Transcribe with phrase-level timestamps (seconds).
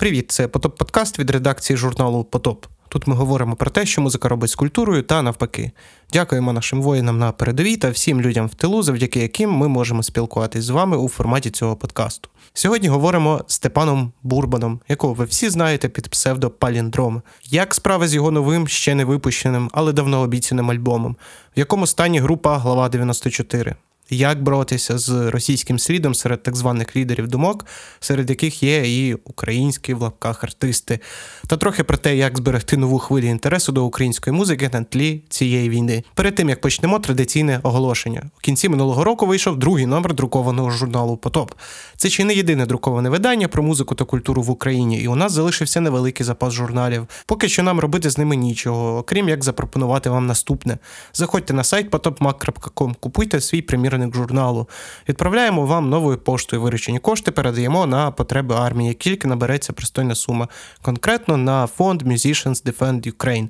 [0.00, 2.66] Привіт, це Потоп Подкаст від редакції журналу Потоп.
[2.88, 5.70] Тут ми говоримо про те, що музика робить з культурою та навпаки.
[6.12, 10.64] Дякуємо нашим воїнам на передовій та всім людям в тилу, завдяки яким ми можемо спілкуватись
[10.64, 12.28] з вами у форматі цього подкасту.
[12.54, 17.22] Сьогодні говоримо з Степаном Бурбаном, якого ви всі знаєте під псевдо Паліндром.
[17.44, 21.16] Як справи з його новим, ще не випущеним, але давно обіцяним альбомом,
[21.56, 23.74] в якому стані група Глава 94
[24.10, 27.66] як боротися з російським слідом серед так званих лідерів думок,
[28.00, 31.00] серед яких є і українські в лапках артисти,
[31.46, 35.68] та трохи про те, як зберегти нову хвилю інтересу до української музики на тлі цієї
[35.68, 36.04] війни.
[36.14, 38.30] Перед тим як почнемо традиційне оголошення.
[38.38, 41.52] У кінці минулого року вийшов другий номер друкованого журналу Потоп.
[41.96, 45.32] Це чи не єдине друковане видання про музику та культуру в Україні, і у нас
[45.32, 47.06] залишився невеликий запас журналів.
[47.26, 50.78] Поки що нам робити з ними нічого, окрім як запропонувати вам наступне.
[51.12, 54.68] Заходьте на сайт potopmag.com, купуйте свій примірний примірник журналу.
[55.08, 60.48] Відправляємо вам новою поштою виручені кошти, передаємо на потреби армії, тільки набереться пристойна сума,
[60.82, 63.48] конкретно на фонд Musicians Defend Ukraine.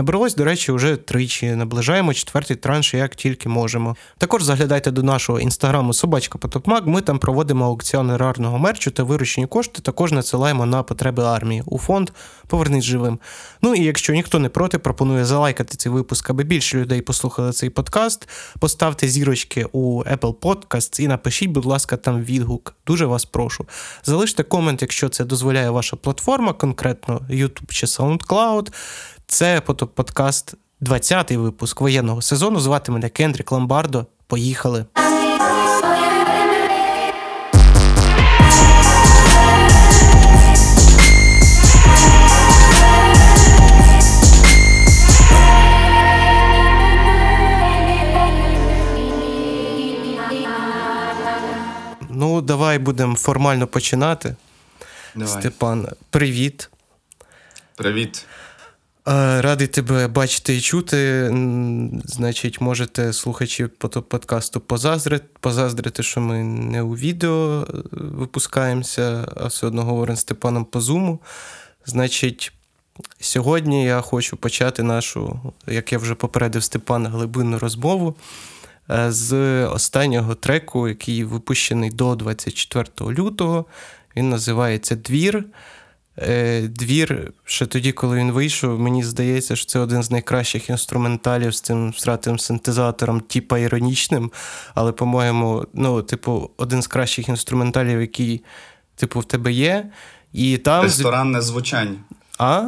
[0.00, 1.50] Набралось, до речі, вже тричі.
[1.50, 3.96] Наближаємо четвертий транш, як тільки можемо.
[4.18, 6.86] Також заглядайте до нашого інстаграму Собачка Потопмак.
[6.86, 9.82] Ми там проводимо аукціони рарного мерчу та виручені кошти.
[9.82, 12.10] Також надсилаємо на потреби армії у фонд
[12.50, 13.18] Повернись живим.
[13.62, 17.70] Ну і якщо ніхто не проти, пропоную залайкати цей випуск, аби більше людей послухали цей
[17.70, 18.28] подкаст.
[18.58, 22.74] Поставте зірочки у Apple Podcasts і напишіть, будь ласка, там відгук.
[22.86, 23.66] Дуже вас прошу.
[24.04, 28.72] Залиште комент, якщо це дозволяє ваша платформа, конкретно YouTube чи SoundCloud.
[29.30, 32.60] Це подкаст 20-й випуск воєнного сезону.
[32.60, 34.06] Звати мене Кендрік Ламбардо.
[34.26, 34.84] Поїхали.
[52.08, 54.36] Ну, давай будемо формально починати.
[55.14, 55.40] Давай.
[55.40, 56.70] Степан, привіт.
[57.76, 58.26] Привіт.
[59.06, 61.26] Радий тебе бачити і чути.
[62.04, 63.66] Значить, можете слухачі
[64.08, 70.20] подкасту позаздрити, позаздрити, що ми не у відео е, випускаємося, а все одно говоримо з
[70.20, 71.18] Степаном по зуму.
[71.86, 72.52] Значить,
[73.20, 78.14] сьогодні я хочу почати нашу, як я вже попередив Степана, глибинну розмову
[78.90, 79.34] е, з
[79.66, 83.64] останнього треку, який випущений до 24 лютого.
[84.16, 85.44] Він називається Двір.
[86.18, 91.54] Е, двір, ще тоді, коли він вийшов, мені здається, що це один з найкращих інструменталів
[91.54, 94.32] з цим стратим синтезатором, типа іронічним.
[94.74, 98.44] Але, по-моєму, ну, типу, один з кращих інструменталів, який,
[98.96, 99.90] типу, в тебе є.
[100.32, 100.82] І там...
[100.82, 101.98] Ресторанне звучання.
[102.38, 102.64] А?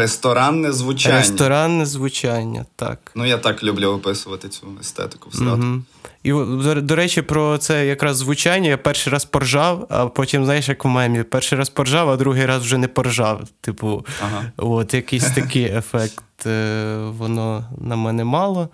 [0.00, 1.18] Ресторанне звучання.
[1.18, 2.98] Ресторанне звучання, так.
[3.14, 5.82] Ну, я так люблю описувати цю естетику в Угу.
[6.22, 8.68] І до, до речі, про це якраз звучання.
[8.68, 12.46] Я перший раз поржав, а потім, знаєш, як у мемі, перший раз поржав, а другий
[12.46, 13.48] раз вже не поржав.
[13.60, 14.44] Типу, ага.
[14.56, 18.68] от якийсь такий ефект е, воно на мене мало.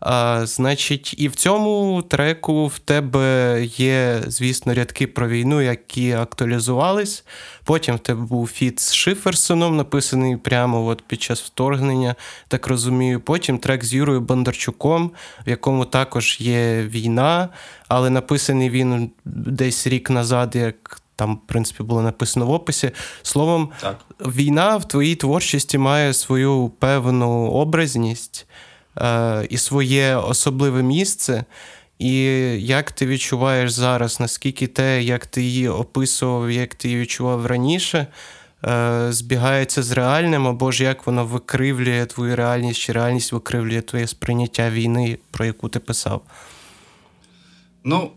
[0.00, 7.24] А, Значить, і в цьому треку в тебе є, звісно, рядки про війну, які актуалізувались.
[7.64, 12.14] Потім в тебе був фіт з Шиферсоном, написаний прямо от під час вторгнення,
[12.48, 13.20] так розумію.
[13.20, 15.12] Потім трек з Юрою Бондарчуком,
[15.46, 17.48] в якому також є війна,
[17.88, 21.00] але написаний він десь рік назад, як.
[21.16, 22.90] Там, в принципі, було написано в описі.
[23.22, 23.98] Словом, так.
[24.20, 28.46] війна в твоїй творчості має свою певну образність.
[29.00, 31.44] Е, і своє особливе місце.
[31.98, 32.22] І
[32.66, 38.06] як ти відчуваєш зараз, наскільки те, як ти її описував, як ти її відчував раніше,
[38.64, 44.06] е, збігається з реальним, або ж як воно викривлює твою реальність, чи реальність викривлює твоє
[44.06, 46.22] сприйняття війни, про яку ти писав?
[47.84, 48.10] Ну,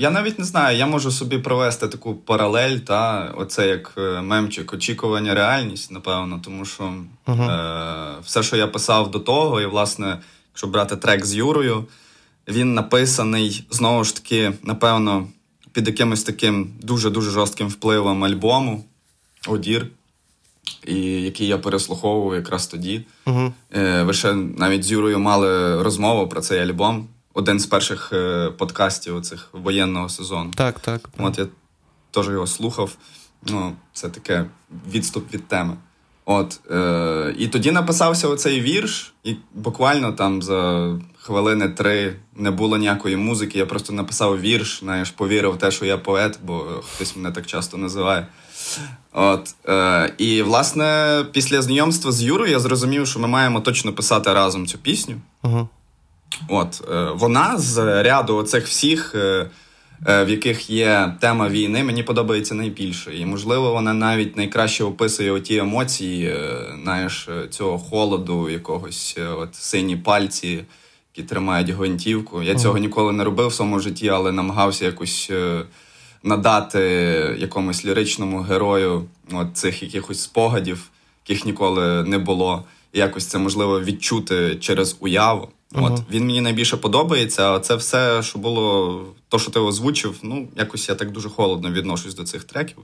[0.00, 4.72] я навіть не знаю, я можу собі провести таку паралель, та оце як е, мемчик,
[4.72, 6.94] очікування, реальність, напевно, тому що
[7.26, 7.50] uh-huh.
[7.50, 10.18] е, все, що я писав до того, і, власне,
[10.52, 11.84] якщо брати трек з Юрою,
[12.48, 15.28] він написаний знову ж таки, напевно,
[15.72, 18.84] під якимось таким дуже-дуже жорстким впливом альбому
[19.48, 19.86] Одір,
[20.86, 23.04] і який я переслуховував якраз тоді.
[23.26, 23.52] Uh-huh.
[23.76, 28.50] Е, ви ще навіть з Юрою мали розмову про цей альбом один з перших е,
[28.50, 30.52] подкастів оцих воєнного сезону.
[30.56, 31.08] Так, так.
[31.18, 31.46] От я
[32.10, 32.96] теж його слухав.
[33.46, 34.44] Ну, Це таке
[34.92, 35.76] відступ від теми.
[36.24, 42.78] От, е, І тоді написався оцей вірш, і буквально там за хвилини три не було
[42.78, 43.58] ніякої музики.
[43.58, 46.58] Я просто написав вірш, знаєш, повірив в те, що я поет, бо
[46.94, 48.26] хтось мене так часто називає.
[49.12, 54.32] От, е, І, власне, після знайомства з Юрою я зрозумів, що ми маємо точно писати
[54.32, 55.16] разом цю пісню.
[55.42, 55.68] Uh-huh.
[56.48, 59.50] От е, вона з ряду оцих всіх е,
[60.06, 63.16] в яких є тема війни, мені подобається найбільше.
[63.16, 66.34] І, можливо, вона навіть найкраще описує оті емоції,
[66.82, 70.64] знаєш, цього холоду, якогось от сині пальці,
[71.16, 72.42] які тримають гвинтівку.
[72.42, 75.30] Я цього ніколи не робив в своєму житті, але намагався якось
[76.22, 76.80] надати
[77.38, 80.90] якомусь ліричному герою от цих якихось спогадів,
[81.26, 82.64] яких ніколи не було.
[82.92, 85.48] І якось це можливо відчути через уяву.
[85.72, 85.84] Uh-huh.
[85.84, 87.52] От він мені найбільше подобається.
[87.52, 91.70] А це все, що було, то, що ти озвучив, ну якось я так дуже холодно
[91.70, 92.78] відношусь до цих треків.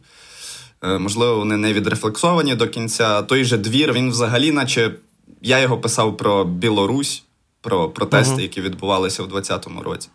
[0.83, 3.23] Е, Можливо, вони не відрефлексовані до кінця.
[3.23, 4.95] Той же двір, він взагалі, наче
[5.43, 7.23] я його писав про Білорусь,
[7.61, 8.43] про протести, uh-huh.
[8.43, 10.09] які відбувалися в 2020 році.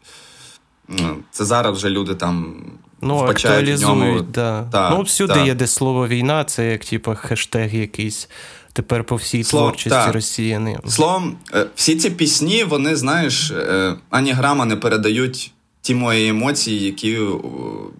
[1.32, 2.64] Це зараз вже люди там
[3.02, 4.68] Ну, актуалізують, да.
[4.72, 5.44] Та, ну, всюди та.
[5.44, 8.30] є де слово війна, це як типу, хештег якийсь
[8.74, 10.12] тепер по всій Слов, творчості та.
[10.12, 10.80] росіяни.
[10.88, 15.52] Словом, е, всі ці пісні, вони, знаєш, е, ані грама не передають
[15.82, 17.20] ті мої емоції, які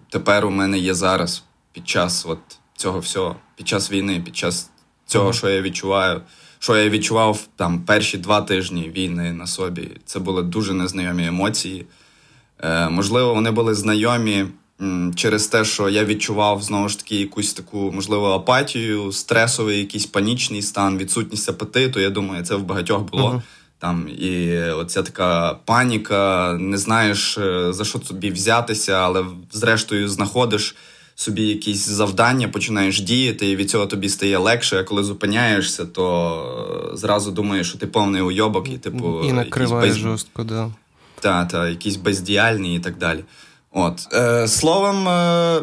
[0.08, 2.38] тепер у мене є зараз під час от
[2.76, 4.70] цього всього, під час війни, під час
[5.06, 5.32] цього, mm-hmm.
[5.32, 6.20] що я відчуваю.
[6.58, 9.90] Що я відчував там перші два тижні війни на собі.
[10.04, 11.86] Це були дуже незнайомі емоції.
[12.60, 14.46] Е, Можливо, вони були знайомі
[15.14, 20.62] через те, що я відчував знову ж таки якусь таку можливо апатію, стресовий, якийсь панічний
[20.62, 22.00] стан, відсутність апетиту.
[22.00, 23.30] Я думаю, це в багатьох було.
[23.30, 23.42] Uh-huh.
[23.78, 30.76] Там і оця така паніка, не знаєш е, за що тобі взятися, але зрештою знаходиш
[31.14, 34.80] собі якісь завдання, починаєш діяти, і від цього тобі стає легше.
[34.80, 39.88] А коли зупиняєшся, то е, зразу думаєш, що ти повний уйобок, і типу і накриває
[39.88, 39.98] без...
[39.98, 40.70] жорстко, да.
[41.20, 43.24] Так, та, якийсь бездіяльний і так далі.
[43.72, 45.08] От е, словом.
[45.08, 45.62] Е,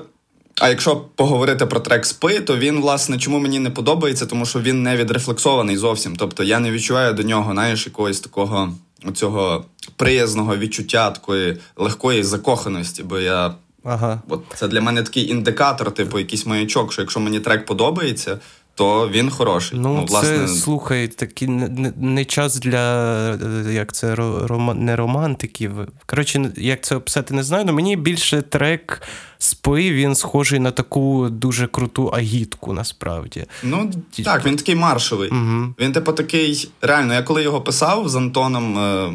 [0.61, 4.59] а якщо поговорити про трек спи, то він, власне, чому мені не подобається, тому що
[4.59, 6.15] він не відрефлексований зовсім.
[6.15, 8.73] Тобто я не відчуваю до нього, знаєш, якогось такого
[9.13, 9.65] цього
[9.95, 13.03] приязного відчуття, такої легкої закоханості.
[13.03, 14.21] Бо я ага.
[14.29, 18.39] от це для мене такий індикатор, типу, якийсь маячок, що якщо мені трек подобається,
[18.79, 19.79] то він хороший.
[19.79, 20.37] Ну, ну власне...
[20.37, 25.71] це слухай, такий не, не час для е, як це роман, не романтиків.
[26.05, 27.63] Коротше, як це описати, не знаю.
[27.63, 29.01] але Мені більше трек
[29.37, 33.45] спи, він схожий на таку дуже круту агітку, насправді.
[33.63, 33.91] Ну
[34.23, 35.29] так, він такий маршовий.
[35.29, 35.73] Угу.
[35.79, 36.69] Він, типу, такий.
[36.81, 39.13] Реально, я коли його писав з Антоном, е,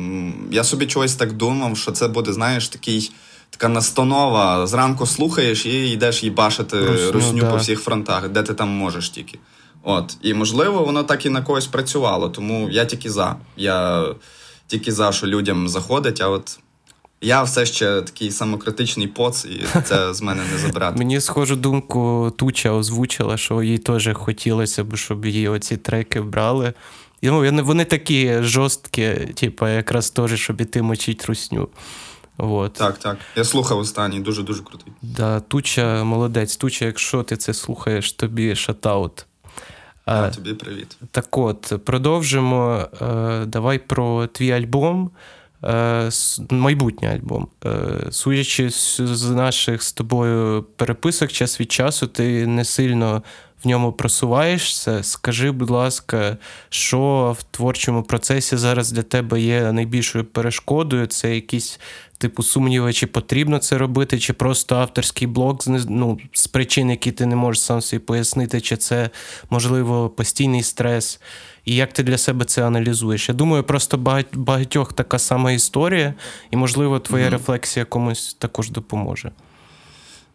[0.51, 3.13] я собі чогось так думав, що це буде, знаєш, такий.
[3.57, 7.51] Така настанова, зранку слухаєш і йдеш їбашити русню, русню да.
[7.51, 9.39] по всіх фронтах, де ти там можеш тільки.
[9.83, 12.29] От, І можливо, воно так і на когось працювало.
[12.29, 13.37] Тому я тільки за.
[13.57, 14.07] Я
[14.67, 16.59] тільки за, що людям заходить, а от.
[17.21, 20.99] Я все ще такий самокритичний поц, і це з мене не забрати.
[20.99, 26.73] Мені схожу думку Туча озвучила, що їй теж хотілося б, щоб її оці треки брали.
[27.21, 31.69] І, ну, Вони такі жорсткі, типу, якраз теж, щоб іти мочить русню.
[32.39, 32.73] Вот.
[32.73, 33.17] Так, так.
[33.37, 34.93] Я слухав останній, дуже-дуже крутий.
[35.03, 36.57] Да, Туча молодець.
[36.57, 39.27] Туча, якщо ти це слухаєш, тобі шатаут.
[40.05, 40.97] А, Тобі привіт.
[41.11, 42.89] Так от, продовжимо.
[43.03, 45.11] Е, давай про твій альбом,
[45.65, 46.11] е,
[46.51, 47.49] майбутній альбом.
[47.65, 47.71] Е,
[48.11, 53.23] судячи з наших з тобою переписок час від часу, ти не сильно
[53.65, 55.03] в ньому просуваєшся.
[55.03, 56.37] Скажи, будь ласка,
[56.69, 61.07] що в творчому процесі зараз для тебе є найбільшою перешкодою?
[61.07, 61.81] Це якісь
[62.19, 67.27] типу сумніви, чи потрібно це робити, чи просто авторський блок ну, з причин, які ти
[67.27, 69.11] не можеш сам собі пояснити, чи це
[69.51, 71.21] можливо постійний стрес.
[71.65, 73.29] І як ти для себе це аналізуєш?
[73.29, 76.15] Я думаю, просто багатьох така сама історія,
[76.51, 77.31] і, можливо, твоя mm-hmm.
[77.31, 79.31] рефлексія комусь також допоможе.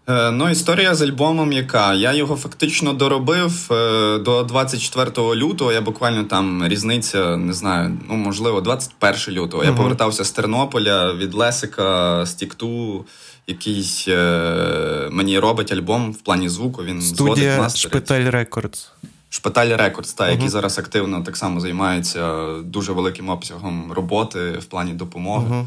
[0.10, 5.72] Е, ну, історія з альбомом, яка я його фактично доробив е, до 24 лютого.
[5.72, 9.64] Я буквально там різниця, не знаю, ну можливо, 21 лютого.
[9.64, 13.06] Я повертався з Тернополя від Лесика з Тікту,
[13.48, 16.84] який е, мені робить альбом в плані звуку.
[16.84, 18.92] Він Студія зводить Шпиталь Records.
[19.30, 20.32] Шпиталь Records, та, угу.
[20.32, 25.56] який зараз активно так само займається дуже великим обсягом роботи в плані допомоги.
[25.56, 25.66] Uh-huh.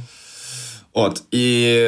[0.93, 1.79] От і.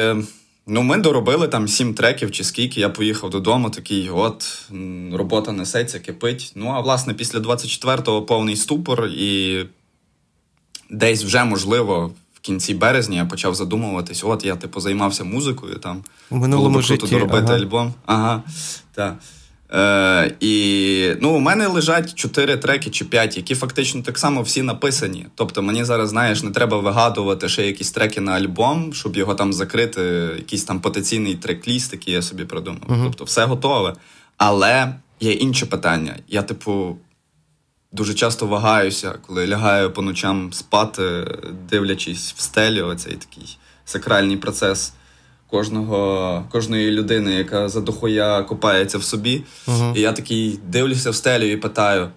[0.67, 2.81] Ну, ми доробили там сім треків чи скільки.
[2.81, 4.69] Я поїхав додому, такий, от,
[5.13, 6.51] робота несеться, кипить.
[6.55, 9.65] Ну, а власне, після 24-го повний ступор, і
[10.89, 16.03] десь вже, можливо, в кінці березня я почав задумуватись: от я, типу, займався музикою там.
[16.29, 17.15] У минулому Було круто житті.
[17.15, 17.55] доробити ага.
[17.55, 17.93] альбом.
[18.05, 18.43] Ага,
[18.93, 19.15] так.
[19.75, 24.61] Е, І ну, у мене лежать чотири треки чи п'ять, які фактично так само всі
[24.61, 25.25] написані.
[25.35, 29.53] Тобто мені зараз, знаєш, не треба вигадувати ще якісь треки на альбом, щоб його там
[29.53, 30.01] закрити,
[30.37, 32.81] якийсь там потенційний трек-ліст, який я собі придумав.
[32.87, 33.03] Uh-huh.
[33.03, 33.93] Тобто, все готове.
[34.37, 36.15] Але є інше питання.
[36.27, 36.97] Я, типу,
[37.91, 41.25] дуже часто вагаюся, коли лягаю по ночам спати,
[41.69, 44.93] дивлячись в стелі, оцей такий сакральний процес
[45.55, 49.43] кожного, кожної людини, яка за дохуя копається в собі.
[49.67, 49.97] Uh-huh.
[49.97, 52.09] І я такий дивлюся в стелю і питаю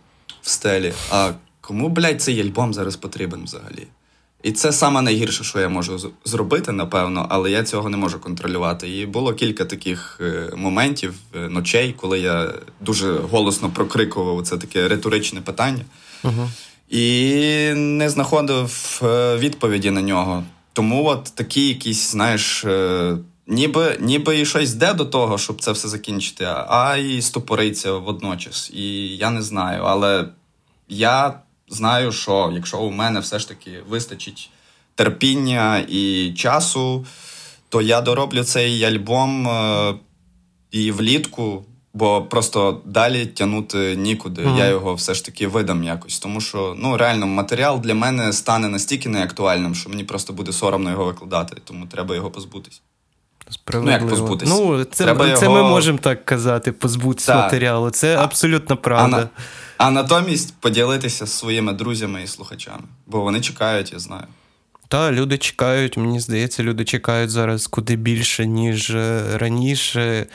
[0.42, 1.30] в стелі: а
[1.60, 3.86] кому, блядь, цей альбом зараз потрібен взагалі?
[4.42, 8.98] І це саме найгірше, що я можу зробити, напевно, але я цього не можу контролювати.
[8.98, 14.88] І було кілька таких е, моментів, е, ночей, коли я дуже голосно прокрикував це таке
[14.88, 15.84] риторичне питання.
[16.24, 16.48] Uh-huh.
[16.88, 20.44] І не знаходив е, відповіді на нього.
[20.78, 22.64] Тому от такі якісь, знаєш,
[23.46, 28.70] ніби ніби і щось йде до того, щоб це все закінчити, а і стопориться водночас.
[28.74, 29.82] І я не знаю.
[29.82, 30.28] Але
[30.88, 34.50] я знаю, що якщо у мене все ж таки вистачить
[34.94, 37.06] терпіння і часу,
[37.68, 39.94] то я дороблю цей альбом е,
[40.70, 41.64] і влітку.
[41.98, 44.42] Бо просто далі тягнути нікуди.
[44.42, 44.58] Mm-hmm.
[44.58, 46.18] Я його все ж таки видам якось.
[46.18, 50.90] Тому що ну реально матеріал для мене стане настільки неактуальним, що мені просто буде соромно
[50.90, 52.82] його викладати, тому треба його позбутись.
[53.74, 54.54] Ну, як позбутися?
[54.54, 55.56] Ну, це треба це його...
[55.56, 57.90] ми можемо так казати, позбутися матеріалу.
[57.90, 59.16] Це а, абсолютно правда.
[59.16, 59.28] А, на...
[59.76, 64.24] а натомість поділитися з своїми друзями і слухачами, бо вони чекають, я знаю.
[64.88, 70.26] Та, люди чекають, мені здається, люди чекають зараз куди більше, ніж е, раніше.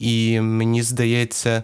[0.00, 1.62] І мені здається,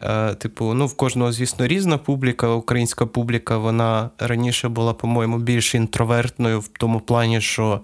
[0.00, 2.48] е, типу, ну, в кожного, звісно, різна публіка.
[2.48, 7.80] Українська публіка, вона раніше була, по-моєму, більш інтровертною в тому плані, що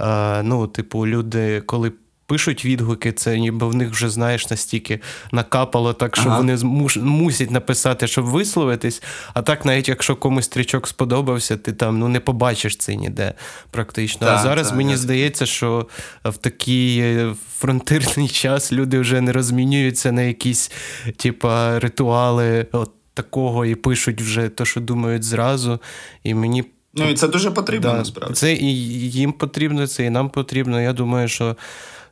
[0.00, 1.92] е, ну, типу, люди, коли
[2.30, 5.00] пишуть відгуки, це ніби в них вже, знаєш, настільки
[5.32, 6.36] накапало, так що ага.
[6.36, 9.02] вони муш, мусять написати, щоб висловитись.
[9.34, 13.34] А так, навіть якщо комусь стрічок сподобався, ти там ну, не побачиш це ніде
[13.70, 14.26] практично.
[14.26, 14.98] Так, а зараз так, мені так.
[14.98, 15.86] здається, що
[16.24, 17.16] в такий
[17.58, 20.72] фронтирний час люди вже не розмінюються на якісь
[21.16, 25.80] типа, ритуали от такого і пишуть вже те, що думають зразу.
[26.24, 26.64] І мені.
[26.94, 28.34] Ну і це дуже потрібно да, насправді.
[28.34, 28.74] Це і
[29.10, 30.80] їм потрібно, це і нам потрібно.
[30.80, 31.56] Я думаю, що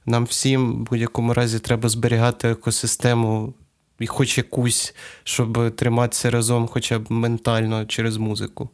[0.09, 3.55] нам всім в будь-якому разі треба зберігати екосистему,
[3.99, 8.71] і хоч якусь, щоб триматися разом, хоча б ментально через музику.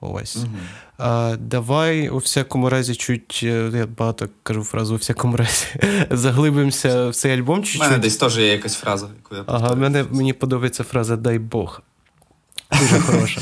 [0.00, 0.36] Ось.
[0.36, 0.46] Угу.
[0.98, 5.66] А, Давай у всякому разі, чуть, е, я багато кажу фразу у всякому разі,
[6.10, 7.62] заглибимося в цей альбом.
[7.62, 7.80] чуть-чуть.
[7.80, 11.38] У мене десь теж є якась фраза, яку я Ага, мене, Мені подобається фраза Дай
[11.38, 11.82] Бог.
[12.80, 13.40] Дуже хороша.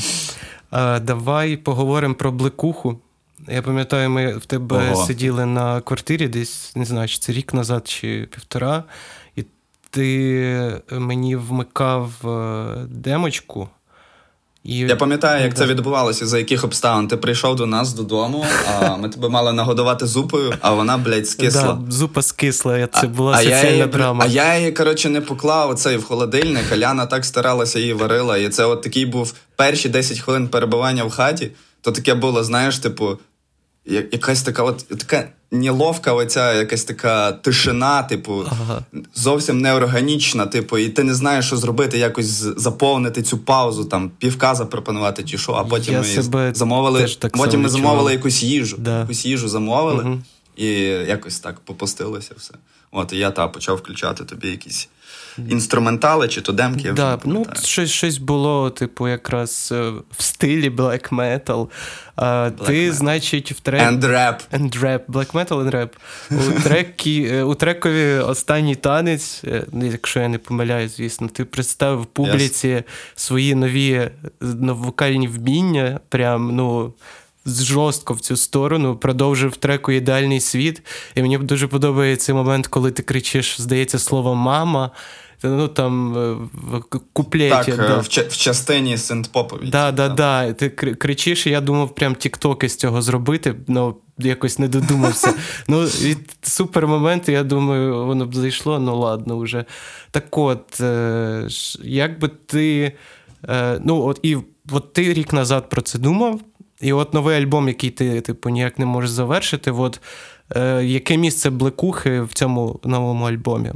[0.69, 2.99] А, Давай поговоримо про блекуху.
[3.47, 5.05] Я пам'ятаю, ми в тебе Ого.
[5.05, 8.83] сиділи на квартирі десь, не знаю, чи це рік назад, чи півтора,
[9.35, 9.43] і
[9.89, 13.69] ти мені вмикав е, демочку.
[14.63, 14.77] І...
[14.77, 17.07] Я пам'ятаю, як це відбувалося, за яких обставин.
[17.07, 21.61] Ти прийшов до нас додому, а ми тебе мали нагодувати зупою, а вона, блядь, скисла.
[21.61, 24.23] Да, Зупа скисла, це була а, соціальна її, драма.
[24.23, 28.37] А я її, коротше, не поклав оцей в холодильник, Аляна так старалася її варила.
[28.37, 31.51] І це от такий був перші 10 хвилин перебування в хаті.
[31.87, 33.17] То таке було, знаєш, типу,
[33.85, 38.85] якась така от така неловка оця якась така тишина, типу, ага.
[39.15, 42.25] зовсім неорганічна, типу, і ти не знаєш, що зробити, якось
[42.57, 47.69] заповнити цю паузу, там півка запропонувати чи що, а потім Я ми замовили потім ми
[47.69, 48.77] замовили якусь їжу.
[48.79, 48.99] Да.
[48.99, 50.19] Якусь їжу замовили, угу.
[50.57, 50.69] І
[51.07, 52.53] якось так попустилося все.
[52.91, 54.89] От, і я та почав включати тобі якісь
[55.49, 56.91] інструментали чи то демки.
[56.91, 61.67] Да, ну, щось щось було, типу, якраз е, в стилі black metal.
[62.15, 62.91] А, black Ти, metal.
[62.91, 63.81] значить, в трек...
[63.81, 64.39] And rap.
[64.51, 64.99] And rap.
[65.07, 65.89] Black metal and rap.
[66.31, 71.45] У трекі, е, у трекові останній танець, е, ну, якщо я не помиляю, звісно, ти
[71.45, 72.83] представив публіці yes.
[73.15, 74.11] свої нові
[74.61, 75.99] вокальні вміння.
[76.09, 76.93] Прям, ну
[77.47, 80.81] жорстко в цю сторону, продовжив треку ідеальний світ.
[81.15, 84.91] І мені дуже подобається момент, коли ти кричиш, здається, слово мама.
[85.43, 86.81] Ну там е, в
[87.13, 87.71] куплеті.
[87.71, 87.97] Так, да.
[87.97, 89.69] в, в частині синтпопові.
[89.69, 90.53] Да, да, да.
[90.53, 95.33] Ти кричиш, і я думав, прям тіктоки з цього зробити, але якось не додумався.
[95.67, 99.65] Ну, від супер момент, я думаю, воно б зайшло, ну ладно вже.
[100.11, 101.47] Так от, е,
[101.83, 102.93] як би ти.
[103.49, 104.37] Е, ну, от і
[104.71, 106.41] от ти рік назад про це думав.
[106.81, 109.71] І от новий альбом, який ти, типу, ніяк не можеш завершити.
[109.71, 110.01] От,
[110.55, 113.69] е, Яке місце блекухи в цьому новому альбомі?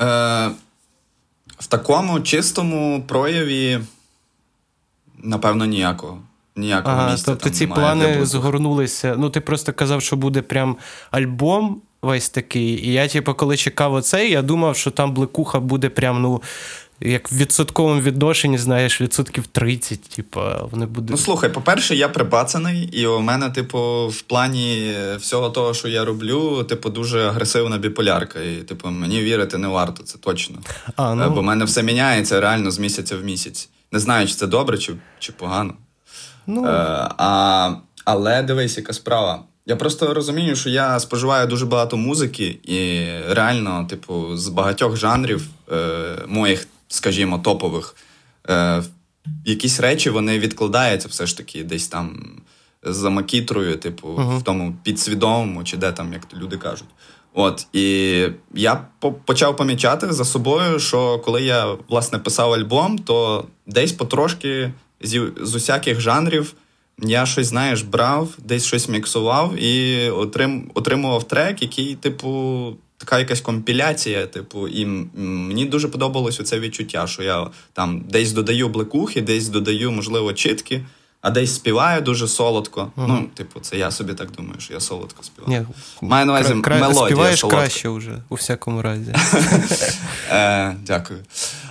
[0.00, 0.50] Е,
[1.58, 3.80] В такому чистому прояві,
[5.18, 6.18] напевно, ніякого.
[6.56, 7.26] Ніякого ага, місця.
[7.26, 9.14] Тобто там ці немає плани згорнулися.
[9.18, 10.76] Ну, ти просто казав, що буде прям
[11.10, 12.86] альбом весь такий.
[12.86, 16.42] І я, типу, коли чекав оцей, я думав, що там блекуха буде прям, ну
[17.00, 20.40] як в відсотковому відношенні, знаєш, відсотків 30, типу,
[20.70, 21.10] вони будуть.
[21.10, 26.04] Ну, слухай, по-перше, я припацаний, і у мене, типу, в плані всього того, що я
[26.04, 28.40] роблю, типу, дуже агресивна біполярка.
[28.40, 30.58] І, типу, мені вірити не варто, це точно.
[30.96, 31.30] А, ну...
[31.30, 33.68] Бо в мене все міняється реально з місяця в місяць.
[33.92, 35.74] Не знаю, чи це добре, чи чи погано.
[36.46, 36.66] Ну...
[36.66, 37.74] Е, а,
[38.04, 39.42] Але дивись, яка справа.
[39.66, 45.46] Я просто розумію, що я споживаю дуже багато музики, і реально, типу, з багатьох жанрів
[45.72, 45.76] е,
[46.26, 47.96] моїх, скажімо, топових,
[48.48, 48.82] е,
[49.44, 52.36] якісь речі вони відкладаються все ж таки десь там
[52.82, 54.38] за макітрою, типу, uh-huh.
[54.38, 56.88] в тому підсвідомому, чи де там, як люди кажуть.
[57.34, 58.86] От, і я
[59.24, 65.54] почав помічати за собою, що коли я власне писав альбом, то десь потрошки з, з
[65.54, 66.54] усяких жанрів
[67.02, 73.40] я щось, знаєш, брав, десь щось міксував і отрим, отримував трек, який, типу, така якась
[73.40, 74.26] компіляція.
[74.26, 79.92] Типу, і мені дуже подобалось оце відчуття, що я там десь додаю блекухи, десь додаю,
[79.92, 80.84] можливо, чітки.
[81.20, 82.80] А десь співаю дуже солодко.
[82.96, 83.06] Uh-huh.
[83.08, 85.66] Ну, типу, це я собі так думаю, що я солодко співаю.
[86.02, 87.60] Ні, Маю на увазі кра- мелодія Співаєш солодка.
[87.60, 89.14] краще вже, у всякому разі.
[90.30, 91.20] Е, Дякую.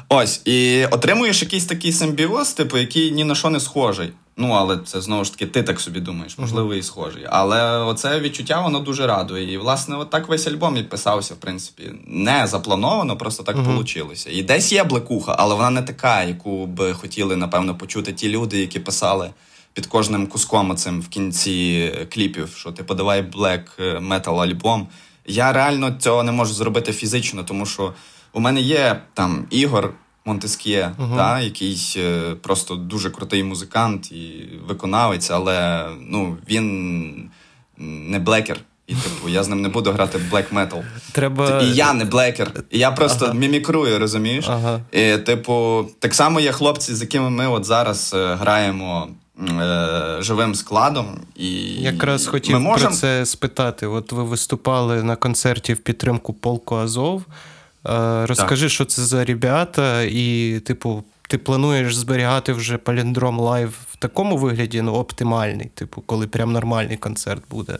[0.09, 4.09] Ось, і отримуєш якийсь такий симбіоз, типу, який ні на що не схожий.
[4.39, 7.25] Ну, але це знову ж таки, ти так собі думаєш, можливо, і схожий.
[7.29, 9.53] Але оце відчуття воно дуже радує.
[9.53, 13.77] І, власне, от так весь альбом і писався, в принципі, не заплановано, просто так uh-huh.
[13.77, 14.31] вийшло.
[14.31, 18.59] І десь є блекуха, але вона не така, яку би хотіли, напевно, почути ті люди,
[18.59, 19.29] які писали
[19.73, 23.63] під кожним куском цим в кінці кліпів, що ти подавай black
[24.07, 24.87] metal альбом.
[25.25, 27.93] Я реально цього не можу зробити фізично, тому що
[28.33, 29.93] у мене є там ігор.
[30.27, 31.17] Монтескє, uh-huh.
[31.17, 37.29] та, якийсь е, просто дуже крутий музикант і виконавець, але ну, він
[37.77, 38.57] не блекер.
[38.87, 40.83] І типу, я з ним не буду грати в блек метал.
[41.11, 41.61] Треба...
[41.61, 42.51] І я не блекер.
[42.71, 43.33] І я просто ага.
[43.33, 44.45] мімікрую, розумієш?
[44.49, 44.79] Ага.
[44.91, 49.07] І, Типу, так само є хлопці, з якими ми от зараз е, граємо
[49.49, 51.19] е, живим складом.
[51.35, 52.87] І Якраз хотів ми можем...
[52.87, 53.87] про це спитати.
[53.87, 57.23] От ви виступали на концерті в підтримку полку Азов.
[58.27, 58.71] Розкажи, так.
[58.71, 64.81] що це за ребята, і, типу, ти плануєш зберігати вже паліндром live в такому вигляді,
[64.81, 67.77] ну, оптимальний, типу, коли прям нормальний концерт буде.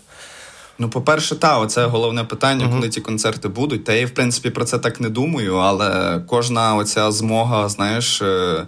[0.80, 2.76] Ну, по-перше, та, оце головне питання, uh-huh.
[2.76, 3.84] коли ці концерти будуть.
[3.84, 8.22] Та я, в принципі, про це так не думаю, але кожна оця змога, знаєш.
[8.22, 8.66] Е,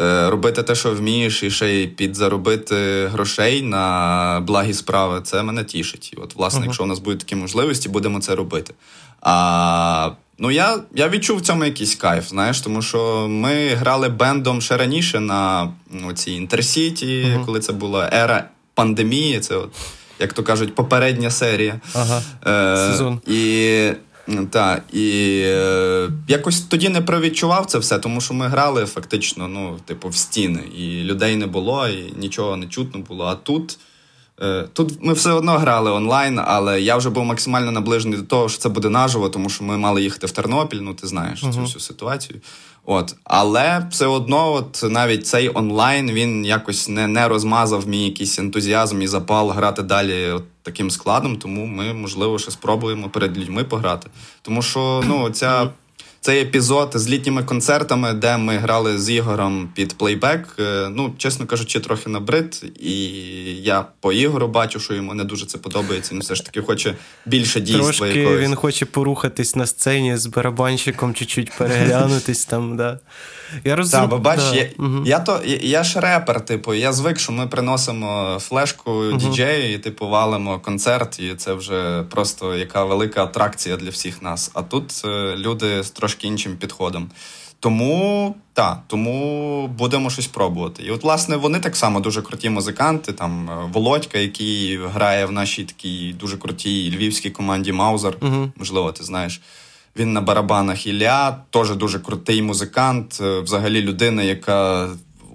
[0.00, 5.64] е, робити те, що вмієш, і ще й підзаробити грошей на благі справи, це мене
[5.64, 6.12] тішить.
[6.12, 6.64] І от, власне, uh-huh.
[6.64, 8.74] якщо у нас будуть такі можливості, будемо це робити.
[9.20, 10.10] А
[10.42, 14.76] Ну, я я відчув в цьому якийсь кайф, знаєш, тому що ми грали бендом ще
[14.76, 17.44] раніше на ну, цій Інтерсіті, uh-huh.
[17.44, 19.40] коли це була ера пандемії.
[19.40, 19.70] Це, от,
[20.18, 21.80] як то кажуть, попередня серія.
[21.94, 22.22] Ага.
[22.46, 23.20] Е, Сезон.
[23.26, 23.90] І
[24.50, 29.78] та, і е, якось тоді не провідчував це все, тому що ми грали фактично ну,
[29.84, 33.24] типу, в стіни, і людей не було, і нічого не чутно було.
[33.24, 33.78] А тут.
[34.42, 38.48] Е, тут ми все одно грали онлайн, але я вже був максимально наближений до того,
[38.48, 41.52] що це буде наживо, тому що ми мали їхати в Тернопіль, ну ти знаєш uh-huh.
[41.52, 42.40] цю всю ситуацію.
[42.84, 43.14] От.
[43.24, 49.02] Але все одно, от навіть цей онлайн він якось не не розмазав мій якийсь ентузіазм
[49.02, 51.36] і запал грати далі от таким складом.
[51.36, 54.10] Тому ми, можливо, ще спробуємо перед людьми пограти.
[54.42, 55.70] Тому що ну, ця
[56.22, 60.56] цей епізод з літніми концертами, де ми грали з Ігором під плейбек.
[60.58, 62.64] Е, ну, чесно кажучи, трохи набрид.
[62.80, 62.94] І
[63.62, 66.14] я по Ігору бачу, що йому не дуже це подобається.
[66.14, 67.84] Він все ж таки хоче більше дійства.
[67.84, 68.40] Трошки якогось.
[68.40, 72.76] Він хоче порухатись на сцені з барабанщиком, чуть-чуть переглянутись там.
[72.76, 72.98] да.
[73.64, 74.08] Я розумію.
[74.08, 74.54] бо бач, да.
[74.54, 75.02] я угу.
[75.04, 79.16] я, то, я, я ж репер, типу, я звик, що ми приносимо флешку угу.
[79.16, 84.50] діджею і типу валимо концерт, і це вже просто яка велика атракція для всіх нас.
[84.54, 87.10] А тут е, люди з трошки іншим підходом.
[87.62, 90.82] Тому так, тому будемо щось пробувати.
[90.82, 93.12] І от, власне, вони так само дуже круті музиканти.
[93.12, 98.16] Там е, Володька, який грає в нашій такій дуже крутій львівській команді Маузер.
[98.20, 99.40] uh Можливо, ти знаєш.
[99.96, 103.18] Він на барабанах Ілля, теж дуже крутий музикант.
[103.20, 104.88] Е, взагалі людина, яка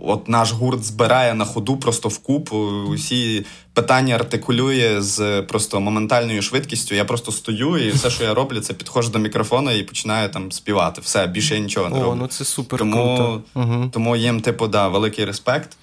[0.03, 2.57] от наш гурт збирає на ходу просто в купу.
[2.89, 6.95] Усі питання артикулює з просто моментальною швидкістю.
[6.95, 10.51] Я просто стою, і все, що я роблю, це підходжу до мікрофона і починаю там
[10.51, 11.01] співати.
[11.01, 12.19] Все, більше я нічого не О, роблю.
[12.21, 12.79] ну це супер.
[12.79, 13.41] Тому, круто.
[13.53, 13.89] Угу.
[13.93, 15.77] тому їм, типу, да, великий респект.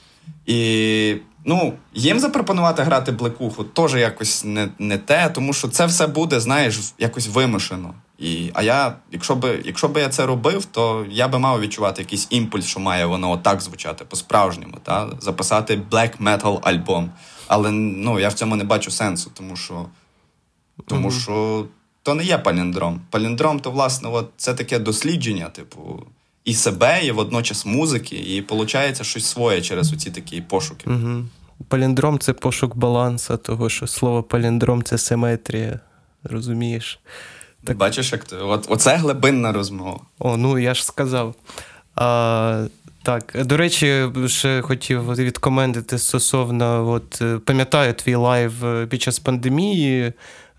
[0.47, 6.07] І ну, їм запропонувати грати блекуху теж якось не не те, тому що це все
[6.07, 7.95] буде, знаєш, якось вимушено.
[8.19, 12.03] І, А я, якщо би якщо би я це робив, то я би мав відчувати
[12.03, 15.09] якийсь імпульс, що має воно отак звучати по-справжньому, та?
[15.21, 17.11] записати black metal альбом.
[17.47, 19.87] Але ну, я в цьому не бачу сенсу, тому що
[20.87, 21.23] тому mm-hmm.
[21.23, 21.67] що
[22.03, 23.01] то не є паліндром.
[23.11, 26.07] Паліндром то, власне, от, це таке дослідження, типу,
[26.45, 30.91] і себе, і водночас музики, і виходить щось своє через оці такі пошуки.
[30.91, 31.25] Mm-hmm.
[31.69, 35.81] Паліндром це пошук балансу, того що слово паліндром це симетрія.
[36.25, 37.01] Розумієш?
[37.65, 37.77] Так.
[37.77, 38.37] Бачиш, як ти.
[38.37, 40.01] От, Оце глибинна розмова.
[40.19, 41.35] О, ну я ж сказав.
[41.97, 42.67] А,
[43.03, 48.53] Так, до речі, ще хотів відкоментити стосовно, от пам'ятаю твій live
[48.89, 50.13] під час пандемії.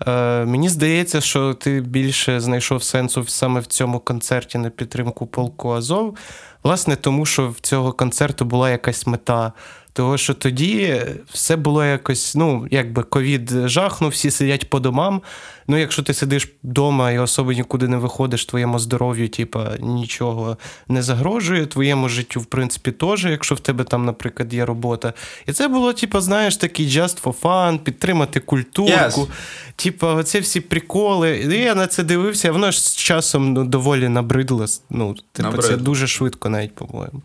[0.07, 5.71] Е, Мені здається, що ти більше знайшов сенсу саме в цьому концерті на підтримку полку
[5.71, 6.17] Азов.
[6.63, 9.53] Власне, тому що в цього концерту була якась мета.
[9.93, 11.01] Того, що тоді
[11.33, 15.21] все було якось, ну, якби ковід жахнув, всі сидять по домам.
[15.67, 21.01] Ну, якщо ти сидиш вдома і особо нікуди не виходиш, твоєму здоров'ю, типа, нічого не
[21.01, 25.13] загрожує, твоєму життю, в принципі, теж, якщо в тебе там, наприклад, є робота.
[25.45, 28.91] І це було, типа, знаєш, такий just for fun, підтримати культурку.
[29.21, 29.27] Yes.
[29.75, 31.37] Типа, оці всі приколи.
[31.39, 34.65] І я на це дивився, воно ж з часом ну, доволі набридло.
[34.89, 37.21] Ну, типа, це дуже швидко, навіть, по-моєму.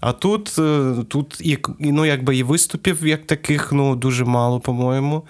[0.00, 5.22] А тут е, тут і ну, якби і виступів як таких ну, дуже мало, по-моєму.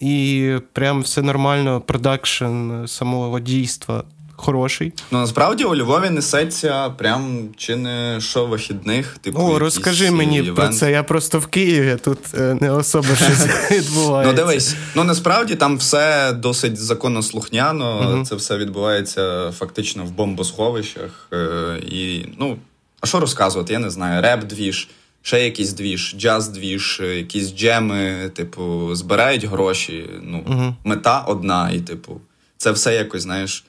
[0.00, 4.04] І прям все нормально, продакшн самого дійства
[4.36, 4.92] хороший.
[5.10, 9.18] Ну насправді у Львові несеться прям чи не що вихідних.
[9.18, 10.56] Типу, О, розкажи мені івент.
[10.56, 10.90] про це.
[10.90, 14.32] Я просто в Києві тут е, не особо щось відбувається.
[14.32, 18.22] Ну дивись, ну насправді там все досить законослухняно.
[18.28, 21.28] Це все відбувається фактично в бомбосховищах.
[21.32, 22.56] Е, і ну.
[23.00, 23.72] А що розказувати?
[23.72, 24.22] Я не знаю.
[24.22, 24.88] Реп-двіж,
[25.26, 30.10] ще якийсь двіж, джаз-двіж, якісь джеми, типу, збирають гроші.
[30.22, 32.20] Ну, uh Мета одна, і, типу,
[32.56, 33.64] це все якось, знаєш,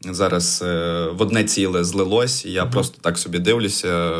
[0.00, 4.10] зараз е, в одне ціле злилось, і я uh просто так собі дивлюся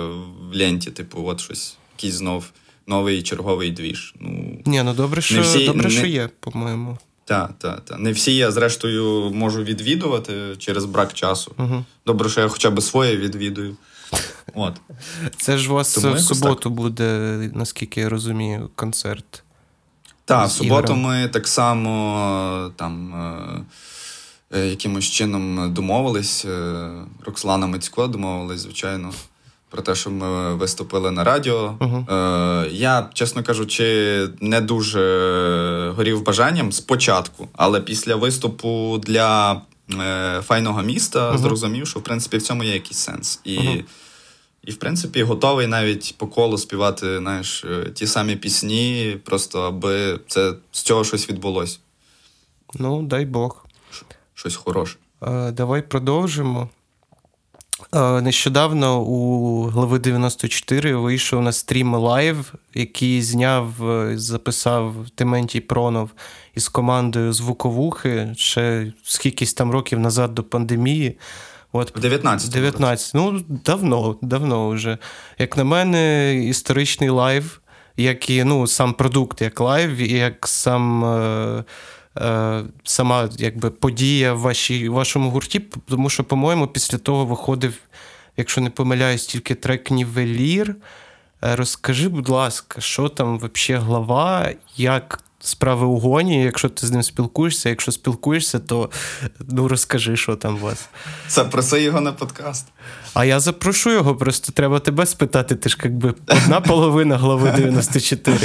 [0.51, 2.45] в ленті, типу, от щось, якийсь знов
[2.87, 4.15] новий черговий двіж.
[4.21, 5.91] Ну, Ні, ну добре, що всі, добре, не...
[5.91, 6.99] що є, по-моєму.
[7.25, 7.99] Так, так, так.
[7.99, 11.53] Не всі я, зрештою, можу відвідувати через брак часу.
[11.59, 13.77] uh Добре, що я хоча б своє відвідую.
[14.55, 14.75] От.
[15.37, 16.73] Це ж у вас Тому в суботу так.
[16.73, 19.43] буде, наскільки я розумію, концерт.
[20.25, 23.15] Так, в суботу ми так само там
[24.53, 26.45] е, е, якимось чином домовились.
[26.45, 26.91] Е,
[27.25, 29.13] Роксолана Мицько домовились, звичайно,
[29.71, 31.77] про те, що ми виступили на радіо.
[31.81, 32.15] uh
[32.65, 39.57] Е, Я, чесно кажучи, не дуже горів бажанням спочатку, але після виступу для е,
[40.43, 43.41] файного міста uh зрозумів, що в принципі в цьому є якийсь сенс.
[43.45, 43.85] І
[44.65, 50.21] і, в принципі, готовий навіть по колу співати знаєш, е, ті самі пісні, просто аби
[50.27, 51.79] це з цього щось відбулося.
[52.75, 53.67] Ну, дай Бог.
[54.35, 54.97] Щось хороше.
[55.53, 56.69] Давай продовжимо.
[57.91, 66.11] А, нещодавно у глави 94 вийшов на стрім live, який зняв, е, записав Тиментій Пронов
[66.55, 71.19] із командою Звуковухи ще скількись там років назад до пандемії.
[71.73, 74.99] От, 19 19 Ну, давно, давно вже.
[75.39, 77.61] Як на мене, історичний live,
[77.97, 81.05] як і ну, сам продукт, як live, і як сам.
[81.05, 81.19] Е,
[81.59, 81.65] е,
[82.85, 87.75] Сама якби подія в вашій, вашому гурті, тому що, по-моєму, після того виходив,
[88.37, 90.77] якщо не помиляюсь, тільки трек Нівелір.
[91.45, 96.43] Е, розкажи, будь ласка, що там взагалі глава, як справи у гоні.
[96.43, 98.91] Якщо ти з ним спілкуєшся, якщо спілкуєшся, то
[99.49, 100.89] ну розкажи, що там у вас.
[101.29, 102.67] Запроси його на подкаст.
[103.15, 105.55] А я запрошу його, просто треба тебе спитати.
[105.55, 108.39] Ти ж якби одна половина глави 94.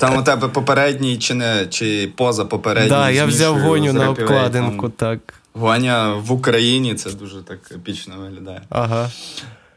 [0.00, 2.90] Там у тебе попередній чи не чи поза попередній.
[2.90, 4.88] Так, да, я взяв гоню на обкладинку.
[4.88, 5.20] так.
[5.52, 8.62] Гоня в Україні це дуже так епічно виглядає.
[8.70, 9.10] Ага.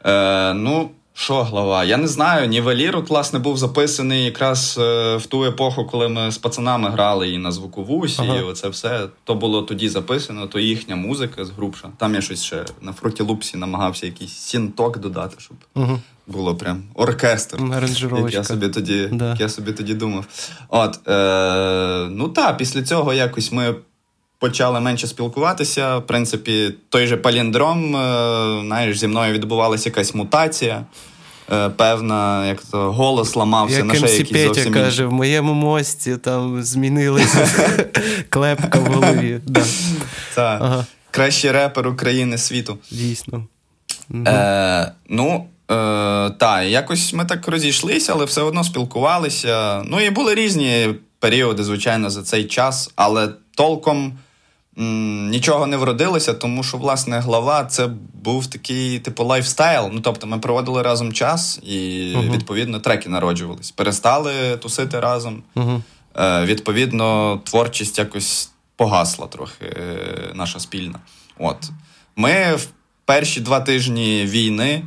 [0.04, 0.90] Е, Ну,
[1.22, 1.84] що глава?
[1.84, 2.48] Я не знаю.
[2.48, 7.30] Нівелір, от, власне, був записаний якраз е, в ту епоху, коли ми з пацанами грали
[7.30, 8.36] і на звуковусі, ага.
[8.36, 9.08] і оце все.
[9.24, 11.88] То було тоді записано, то їхня музика з грубша.
[11.98, 15.98] Там я щось ще на Fruity Loops і намагався якийсь сінток додати, щоб ага.
[16.26, 17.58] було прям оркестр.
[18.24, 19.30] Як я собі тоді да.
[19.30, 20.24] як я собі тоді думав.
[20.68, 23.74] От, е, Ну так, після цього якось ми
[24.38, 25.96] почали менше спілкуватися.
[25.98, 30.84] В принципі, той же паліндром, е, знаєш, зі мною відбувалася якась мутація.
[31.52, 34.72] Е, певна, як то голос ламався як на ще якісь Петя зовсім...
[34.72, 37.48] каже, в моєму мості там змінилася
[38.28, 39.40] клепка в голові.
[39.46, 39.64] Да.
[40.36, 40.86] Ага.
[41.10, 42.78] Кращий репер України світу.
[42.90, 43.46] Дійсно.
[44.26, 45.74] Е, Ну, е,
[46.30, 49.82] так, якось ми так розійшлися, але все одно спілкувалися.
[49.86, 54.18] Ну і були різні періоди, звичайно, за цей час, але толком
[54.76, 57.90] нічого не вродилося, тому що, власне, глава це
[58.24, 59.90] був такий, типу, lifestyle.
[59.92, 62.30] Ну, тобто, ми проводили разом час, і, uh-huh.
[62.30, 63.70] відповідно, треки народжувались.
[63.70, 65.42] Перестали тусити разом.
[65.56, 65.80] Uh-huh.
[66.16, 69.96] Е, Відповідно, творчість якось погасла трохи е,
[70.34, 70.98] наша спільна.
[71.38, 71.70] От.
[72.16, 72.66] Ми в
[73.04, 74.82] перші два тижні війни.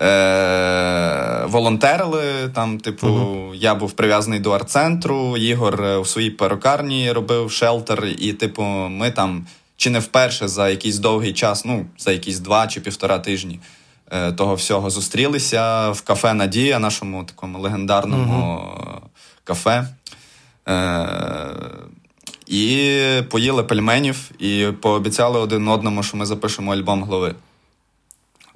[0.00, 2.48] Е, Волонтерили.
[2.54, 3.54] Там, типу, uh-huh.
[3.54, 9.10] я був прив'язаний до арт-центру, Ігор у е, своїй перукарні робив шелтер, і, типу, ми
[9.10, 13.60] там чи не вперше за якийсь довгий час, ну, за якісь два чи півтора тижні,
[14.10, 19.00] е, того всього зустрілися в кафе Надія, нашому такому легендарному uh
[19.44, 19.88] кафе.
[20.68, 21.06] Е,
[22.46, 22.98] І
[23.30, 27.34] поїли пельменів і пообіцяли один одному, що ми запишемо альбом глави.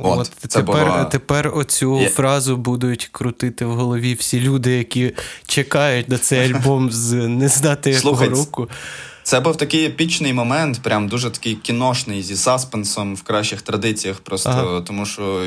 [0.02, 2.08] От, От це Тепер тепер оцю yeah.
[2.08, 5.12] фразу будуть крутити в голові всі люди, які
[5.46, 8.68] чекають на цей альбом з не знати якого року.
[9.22, 14.20] Це був такий епічний момент, прям дуже такий кіношний зі саспенсом в кращих традиціях.
[14.20, 14.80] Просто ага.
[14.80, 15.44] тому, що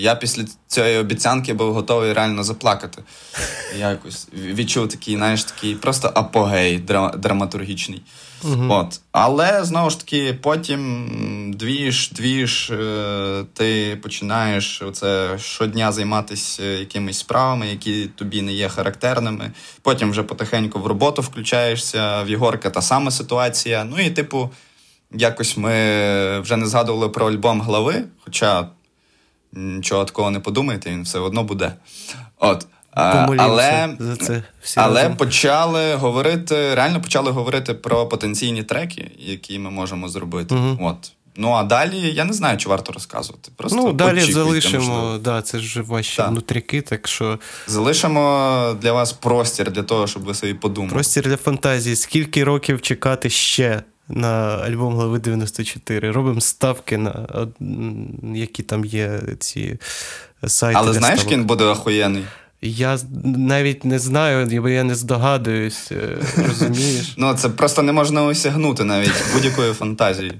[0.00, 3.02] я після цієї обіцянки був готовий реально заплакати.
[3.78, 6.78] Якось відчув такий, знаєш, такий просто апогей
[7.18, 8.02] драматургічний.
[8.44, 8.66] Угу.
[8.68, 9.00] От.
[9.12, 17.68] Але знову ж таки, потім двіж, двіж, е, ти починаєш оце щодня займатися якимись справами,
[17.68, 19.52] які тобі не є характерними.
[19.82, 23.84] Потім вже потихеньку в роботу включаєшся, в Єгорка та сама ситуація.
[23.84, 24.50] Ну і, типу,
[25.12, 25.70] якось ми
[26.40, 28.68] вже не згадували про альбом глави, хоча
[29.52, 31.72] нічого такого не подумайте, він все одно буде.
[32.38, 32.66] От.
[32.92, 35.16] Але за це всі але разом.
[35.16, 40.54] почали говорити, реально почали говорити про потенційні треки, які ми можемо зробити.
[40.54, 40.78] Угу.
[40.80, 41.12] От.
[41.36, 43.50] Ну а далі я не знаю, чи варто розказувати.
[43.56, 46.30] Просто Ну, далі залишимо, да, це ж ваші так.
[46.30, 47.38] внутріки, так що.
[47.66, 50.92] Залишимо для вас простір для того, щоб ви собі подумали.
[50.94, 51.96] Простір для фантазії.
[51.96, 56.10] Скільки років чекати ще на альбом глави 94?
[56.10, 57.26] Робимо ставки на
[58.34, 59.78] які там є ці
[60.46, 60.78] сайти.
[60.82, 62.24] Але знаєш, кін буде охуєнний?
[62.62, 67.14] Я навіть не знаю, бо я не здогадуюсь, е, розумієш?
[67.16, 70.32] Ну, це просто не можна осягнути навіть будь-якої фантазії.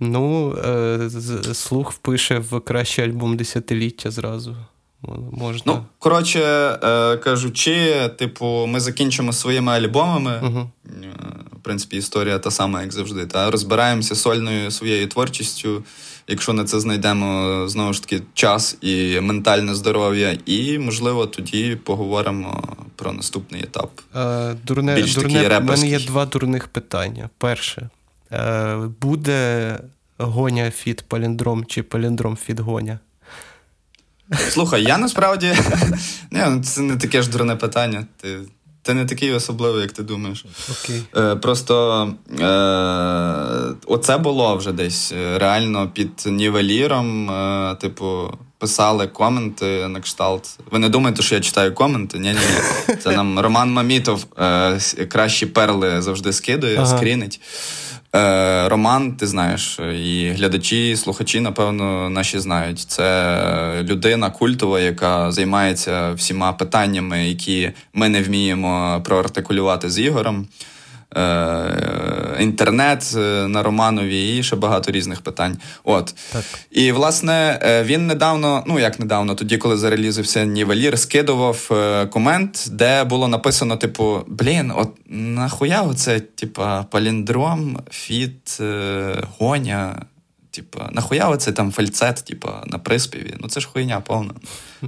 [0.00, 1.10] Ну, е,
[1.54, 4.56] слух впише в кращий альбом десятиліття зразу.
[5.32, 5.62] Можна.
[5.66, 6.40] Ну, коротше
[6.82, 10.40] е, кажучи, типу, ми закінчимо своїми альбомами.
[10.42, 10.70] Угу.
[11.52, 13.26] В принципі, історія та сама, як завжди.
[13.26, 15.82] Та Розбираємося сольною своєю творчістю
[16.28, 22.62] якщо на це знайдемо знову ж таки час і ментальне здоров'я, і можливо тоді поговоримо
[22.96, 24.00] про наступний етап.
[24.16, 27.30] Е, дурне, Більш дурне, У мене є два дурних питання.
[27.38, 27.88] Перше,
[28.32, 29.78] е, буде
[30.18, 32.98] гоня фіт паліндром чи паліндром фіт гоня?
[34.50, 35.54] Слухай, я насправді
[36.30, 38.06] не, це не таке ж дурне питання.
[38.20, 38.38] Ти
[38.82, 40.44] ти не такий особливий, як ти думаєш.
[40.70, 41.02] Окей.
[41.16, 42.04] Е, Просто
[42.40, 42.44] е,
[43.86, 47.30] оце було вже десь е, реально під нівеліром.
[47.30, 50.58] Е, типу, писали коменти на кшталт.
[50.70, 52.18] Ви не думаєте, що я читаю коменти?
[52.18, 52.38] Ні, ні,
[52.88, 52.94] ні.
[52.96, 56.96] Це нам Роман Мамітов е, кращі перли завжди скидує, ага.
[56.98, 57.40] скрінить.
[58.14, 62.78] Е, Роман, ти знаєш, і глядачі, і слухачі, напевно, наші знають.
[62.78, 70.46] Це людина культова, яка займається всіма питаннями, які ми не вміємо проартикулювати з Ігорем.
[71.16, 75.56] Е, інтернет е, на Романові і ще багато різних питань.
[75.84, 76.14] От.
[76.32, 76.44] Так.
[76.70, 81.70] І, власне, е, він недавно, ну як недавно, тоді, коли зарелізився Нівелір, скидував
[82.10, 88.60] комент, де було написано: типу, блін, от нахуя оце, типа, паліндром, фіт,
[89.38, 90.02] гоня.
[90.50, 93.34] Типа, нахуя оце там фальцет, типа, на приспіві?
[93.40, 94.34] Ну це ж хуйня повна.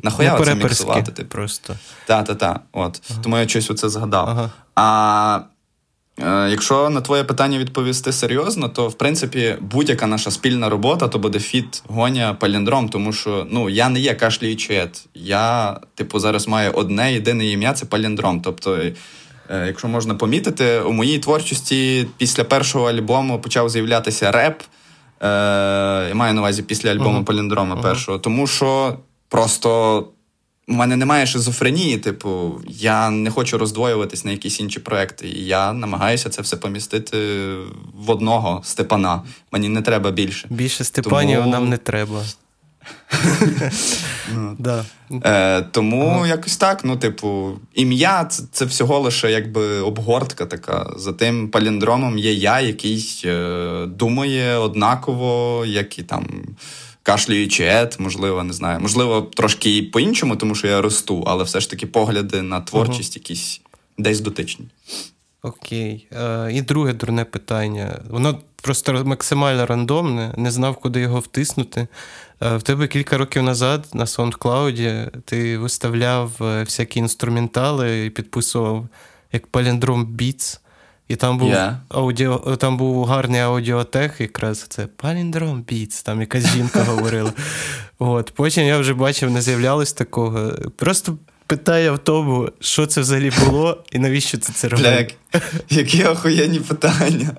[0.02, 1.12] Нахуя ну, оце міксувати?
[1.12, 1.28] Типу?
[1.28, 1.76] Просто.
[2.06, 2.60] Так-та-та.
[2.72, 3.02] От.
[3.10, 3.20] Ага.
[3.22, 4.28] Тому я щось оце згадав.
[4.28, 4.50] Ага.
[4.74, 5.40] А
[6.50, 11.38] якщо на твоє питання відповісти серйозно, то в принципі будь-яка наша спільна робота то буде
[11.38, 15.07] фіт, гоня, паліндром, тому що ну я не є кашліючет.
[15.14, 18.40] Я, типу, зараз маю одне єдине ім'я це паліндром.
[18.40, 18.92] Тобто, е,
[19.66, 24.62] якщо можна помітити, у моїй творчості після першого альбому почав з'являтися реп.
[25.22, 25.29] Е,
[26.09, 27.24] Я маю на увазі після альбому uh-huh.
[27.24, 27.83] Паліндрома uh-huh.
[27.83, 28.96] першого, тому що
[29.29, 30.09] просто
[30.68, 35.29] у мене немає шизофренії, типу, я не хочу роздвоюватись на якісь інші проекти.
[35.29, 37.18] І я намагаюся це все помістити
[37.94, 39.22] в одного Степана.
[39.52, 40.46] Мені не треба більше.
[40.50, 41.50] Більше Степанів Тому...
[41.50, 42.24] нам не треба.
[44.35, 44.85] ну, да.
[45.24, 46.26] е, Тому ага.
[46.26, 46.85] якось так.
[46.85, 50.92] Ну, типу, ім'я це, це всього лише якби обгортка така.
[50.96, 56.26] За тим паліндромом є я, який е, думає однаково, як і там
[57.06, 58.80] кашлюючи ет, можливо, не знаю.
[58.80, 63.16] Можливо, трошки і по-іншому, тому що я росту, але все ж таки погляди на творчість
[63.16, 63.60] якісь
[63.98, 64.66] десь дотичні.
[65.42, 66.06] Окей.
[66.12, 68.00] Е, І друге дурне питання.
[68.10, 71.86] Воно просто максимально рандомне, не знав, куди його втиснути.
[72.42, 78.88] Е, В тебе кілька років назад на SoundCloud ти виставляв е, всякі інструментали і підписував
[79.32, 80.60] як Palindrome Beats.
[81.08, 81.76] І там був yeah.
[81.88, 87.32] аудіо, там був гарний аудіотех, якраз це Palindrome Beats, там якась жінка говорила.
[87.98, 88.32] От.
[88.34, 90.52] Потім я вже бачив, не з'являлось такого.
[90.76, 94.88] Просто питає в тому, що це взагалі було і навіщо це це робило.
[94.90, 95.12] Як,
[95.70, 97.36] які охуєнні питання.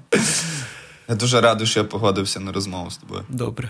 [1.09, 3.23] Я дуже радий, що я погодився на розмову з тобою.
[3.29, 3.69] Добре.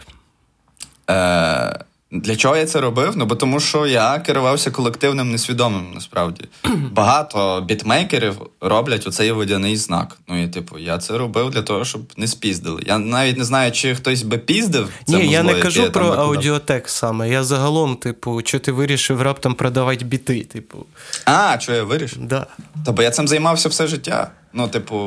[1.10, 1.79] Е,
[2.12, 3.13] Для чого я це робив?
[3.15, 6.46] Ну, бо тому що я керувався колективним несвідомим, насправді.
[6.91, 10.17] Багато бітмейкерів роблять оцей водяний знак.
[10.28, 12.84] Ну, і типу, я це робив для того, щоб не спіздили.
[12.86, 14.89] Я навіть не знаю, чи хтось би піздив.
[15.06, 17.30] Це Ні, я не кажу я про аудіотек саме.
[17.30, 20.86] Я загалом, типу, що ти вирішив раптом продавати біти, типу.
[21.26, 22.26] А, що я вирішив?
[22.26, 22.48] Да.
[22.86, 24.32] Та бо я цим займався все життя.
[24.54, 24.98] Ну, типу,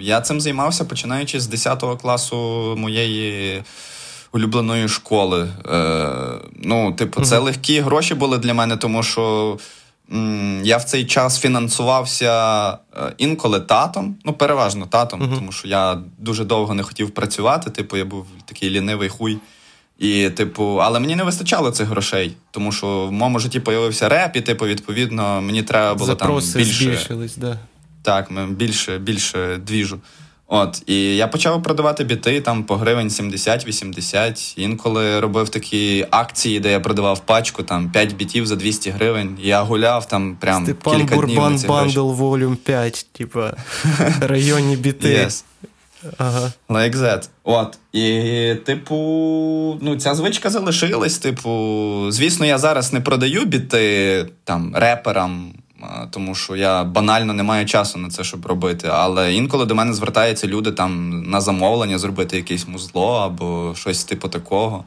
[0.00, 2.36] я цим займався починаючи з 10 класу
[2.78, 3.62] моєї
[4.32, 5.48] улюбленої школи.
[5.66, 6.08] Е,
[6.62, 9.58] ну, типу, це легкі гроші були для мене, тому що
[10.12, 12.76] м, я в цей час фінансувався е,
[13.18, 17.70] інколи татом, ну, переважно татом, тому що я дуже довго не хотів працювати.
[17.70, 19.38] Типу, я був такий лінивий хуй.
[19.98, 24.36] І, типу, але мені не вистачало цих грошей, тому що в моєму житті появився реп,
[24.36, 26.84] і, типу, відповідно, мені треба було Запроси там більше.
[26.84, 27.58] збільшились, да.
[28.02, 29.98] Так, ми більше, більше двіжу.
[30.46, 34.54] От, і я почав продавати біти там по гривень 70-80.
[34.56, 39.38] Інколи робив такі акції, де я продавав пачку, там 5 бітів за 200 гривень.
[39.42, 41.84] Я гуляв там прям Степан кілька днів на Бурбан ці гроші.
[41.84, 43.56] Bundle Volume 5, типа
[44.20, 45.08] районні біти.
[45.08, 45.44] Yes.
[46.18, 46.52] Ага.
[46.68, 47.28] Like that.
[47.44, 47.78] От.
[47.92, 48.94] І, типу,
[49.80, 51.18] ну, ця звичка залишилась.
[51.18, 55.52] Типу, звісно, я зараз не продаю біти там реперам,
[56.10, 58.88] тому що я банально не маю часу на це, щоб робити.
[58.92, 64.28] Але інколи до мене звертаються люди там на замовлення зробити якесь музло або щось типу
[64.28, 64.84] такого.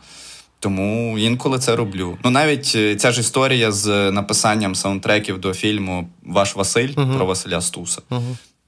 [0.60, 2.18] Тому інколи це роблю.
[2.24, 7.62] Ну навіть е, ця ж історія з написанням саундтреків до фільму Ваш Василь про Василя
[7.62, 8.02] Стуса.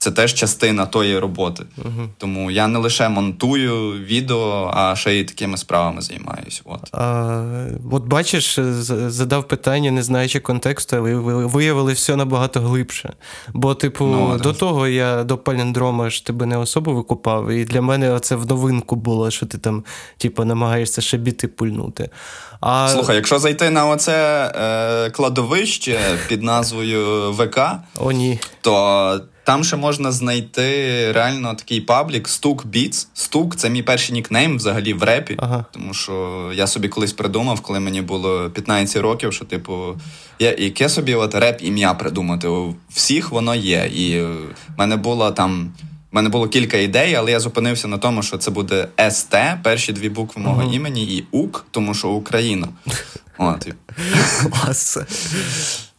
[0.08, 1.64] Це теж частина тої роботи.
[2.18, 6.62] Тому я не лише монтую відео, а ще й такими справами займаюся.
[6.66, 6.80] От.
[6.92, 7.44] А,
[7.92, 8.60] от бачиш,
[9.08, 11.14] задав питання, не знаючи контексту, але
[11.46, 13.14] виявили все набагато глибше.
[13.54, 14.58] Бо, типу, Ну, до так.
[14.58, 18.96] того я до паліндрома ж тебе не особо викупав, і для мене це в новинку
[18.96, 19.84] було, що ти там,
[20.18, 22.10] типу, намагаєшся ще біти пульнути.
[22.62, 27.60] А, Слухай, якщо зайти на оце е, кладовище під назвою ВК,
[28.00, 28.40] О, ні.
[28.62, 33.08] то там ще можна знайти реально такий паблік Стук Beats.
[33.14, 35.36] Стук це мій перший нікнейм взагалі в репі.
[35.40, 35.66] Ага.
[35.72, 40.00] Тому що я собі колись придумав, коли мені було 15 років, що, типу,
[40.40, 42.48] я, яке собі от реп ім'я придумати.
[42.48, 43.92] У всіх воно є.
[43.94, 45.72] І в мене було там.
[46.12, 49.94] в мене було кілька ідей, але я зупинився на тому, що це буде СТ, перші
[49.94, 52.68] дві букви мого імені, і УК, тому що Україна.
[53.38, 53.68] От.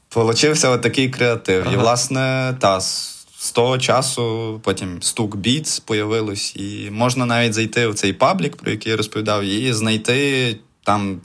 [0.08, 1.66] Получився от такий креатив.
[1.72, 2.80] І, власне, та,
[3.40, 8.70] з того часу потім стук Beats появилось, і можна навіть зайти в цей паблік, про
[8.70, 11.20] який я розповідав, і знайти там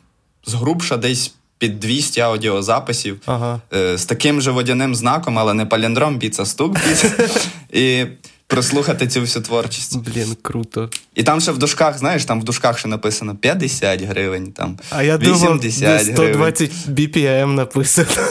[0.46, 3.62] згрубша десь під 200 аудіозаписів Ага.
[3.74, 7.38] е, з таким же водяним знаком, але не паліндром Beats, а стук Beats,
[7.74, 8.06] і
[8.48, 9.98] прослухати цю всю творчість.
[9.98, 10.90] Блін, круто.
[11.16, 15.04] І там ще в дужках, знаєш, там в дужках ще написано 50 гривень, там А
[15.04, 16.56] я думав, 80 де гривень.
[16.56, 18.08] 120 BPM написано.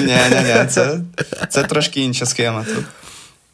[0.00, 1.00] Ні, ні, ні, це,
[1.50, 2.64] це трошки інша схема.
[2.64, 2.84] Тут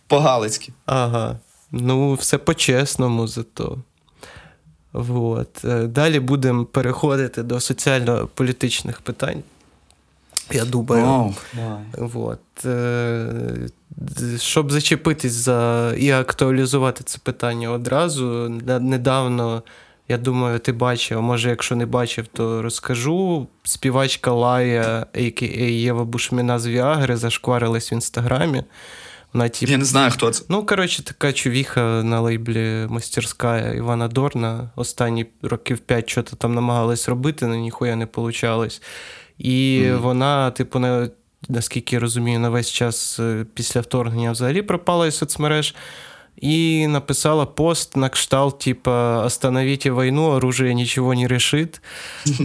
[0.07, 0.73] по-галицьки.
[0.87, 1.39] Ага.
[1.71, 3.79] Ну, все по-чесному зато.
[4.93, 5.65] Вот.
[5.65, 9.43] Е, Далі будемо переходити до соціально-політичних питань.
[10.53, 11.07] Я думаю.
[11.07, 11.35] Оу.
[11.99, 12.65] Вот.
[12.65, 13.69] Е,
[14.39, 18.49] Щоб зачепитись за і актуалізувати це питання одразу.
[18.81, 19.63] Недавно,
[20.09, 23.47] я думаю, ти бачив, а може, якщо не бачив, то розкажу.
[23.63, 25.47] Співачка Лая, а.к.а.
[25.65, 28.63] Єва Бушміна з Віагри, зашкварилась в інстаграмі.
[29.37, 30.45] Вона, типу, Я не знаю, хто це.
[30.49, 34.71] Ну, коротше, така чувіха на лейблі мастерська Івана Дорна.
[34.77, 38.83] Останні років 5 що то там намагалась робити, але ніхуя не получалось.
[39.39, 41.11] І вона, типу, на,
[41.49, 45.75] наскільки я розумію, на весь час е, після вторгнення взагалі пропала із соцмереж.
[46.37, 51.81] І написала пост на кшталт, типа «Остановите війну, оружие нічого не решит».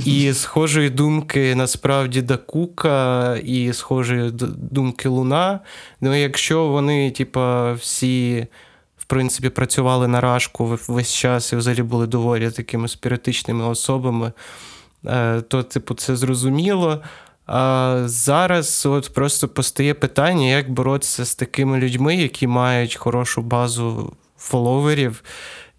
[0.05, 5.59] І схожої думки насправді Дакука, і схожої д- думки Луна.
[6.01, 8.47] Ну, якщо вони, типа, всі.
[8.97, 14.31] В принципі, працювали на рашку весь час і взагалі були доволі такими спіритичними особами,
[15.05, 17.01] е, то, типу, це зрозуміло.
[17.45, 24.13] А зараз от просто постає питання, як боротися з такими людьми, які мають хорошу базу
[24.37, 25.23] фоловерів.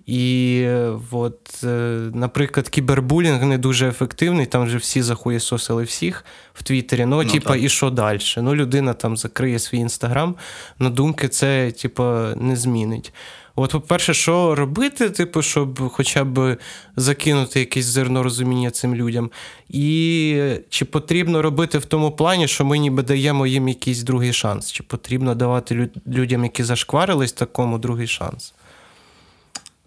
[0.07, 1.69] І е, от, е,
[2.15, 6.25] наприклад, кібербулінг не дуже ефективний, там вже всі захуєсосили всіх
[6.55, 7.07] в Твіттері.
[7.07, 8.19] Ну, Ну, типа, і що далі?
[8.37, 10.35] Ну, людина там закриє свій інстаграм,
[10.79, 13.13] на думки це, типа, не змінить.
[13.57, 16.57] От, по-перше, що робити, типу, щоб хоча б
[16.97, 19.31] закинути якесь зерно розуміння цим людям.
[19.69, 24.73] І чи потрібно робити в тому плані, що ми ніби даємо їм якийсь другий шанс?
[24.73, 28.55] Чи потрібно давати лю- людям, які зашкварились, такому другий шанс?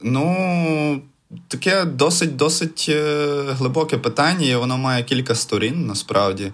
[0.02, 1.02] Ну,
[1.48, 6.52] таке досить досить е, глибоке питання, і воно має кілька сторін насправді.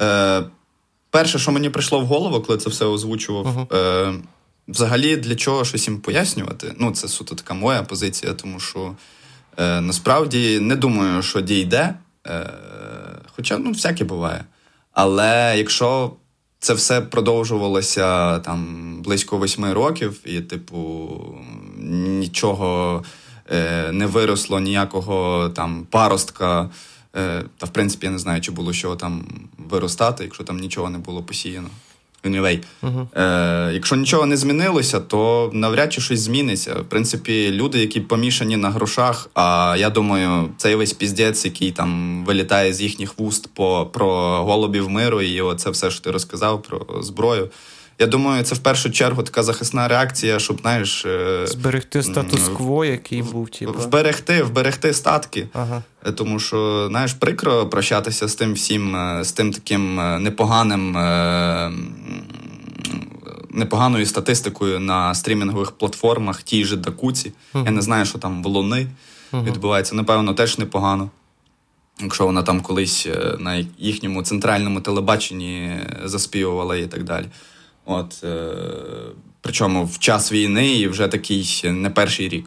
[0.00, 0.44] Е,
[1.10, 3.76] Перше, що мені прийшло в голову, коли це все озвучував, uh-huh.
[3.76, 4.14] е,
[4.68, 6.74] взагалі для чого щось їм пояснювати.
[6.78, 8.96] Ну, це суто така моя позиція, тому що
[9.58, 11.94] е, насправді не думаю, що дійде.
[12.26, 12.50] Е,
[13.36, 14.44] Хоча ну, всяке буває.
[14.92, 16.12] Але якщо
[16.58, 21.10] це все продовжувалося там близько восьми років, і, типу,
[21.78, 23.02] нічого
[23.52, 26.70] е, не виросло, ніякого там паростка.
[27.16, 29.24] Е, Та, в принципі, я не знаю, чи було що там
[29.58, 31.68] виростати, якщо там нічого не було посіяно.
[32.24, 33.06] Anyway, uh-huh.
[33.68, 36.74] е, Якщо нічого не змінилося, то навряд чи щось зміниться.
[36.74, 42.24] В принципі, люди, які помішані на грошах, а я думаю, цей весь піздець, який там
[42.24, 44.08] вилітає з їхніх вуст по, про
[44.44, 47.50] голубів миру, і оце все, що ти розказав про зброю.
[47.98, 51.04] Я думаю, це в першу чергу така захисна реакція, щоб знаєш.
[51.06, 53.72] Е, Зберегти статус-кво, який був, типу.
[53.72, 55.48] Вберегти, вберегти статки.
[55.52, 55.82] Ага.
[56.06, 60.92] Е, тому що, знаєш, прикро прощатися з тим всім, е, з тим таким непоганим.
[63.50, 67.32] Непоганою статистикою на стрімінгових платформах, тій же Дакуці.
[67.54, 67.64] Uh-huh.
[67.64, 68.86] Я не знаю, що там в Луни
[69.32, 69.44] uh-huh.
[69.44, 69.94] відбувається.
[69.94, 71.10] Напевно, теж непогано.
[72.00, 77.26] Якщо вона там колись на їхньому центральному телебаченні заспівувала і так далі.
[77.84, 78.54] От, е,
[79.40, 82.46] Причому в час війни і вже такий не перший рік.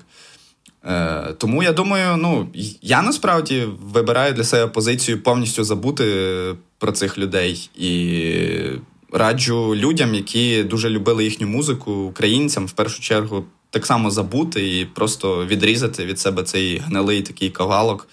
[0.86, 2.48] Е, Тому я думаю, ну,
[2.82, 6.06] я насправді вибираю для себе позицію повністю забути
[6.78, 8.32] про цих людей і
[9.12, 14.86] раджу людям, які дуже любили їхню музику, українцям в першу чергу так само забути і
[14.86, 18.08] просто відрізати від себе цей гнилий такий кавалок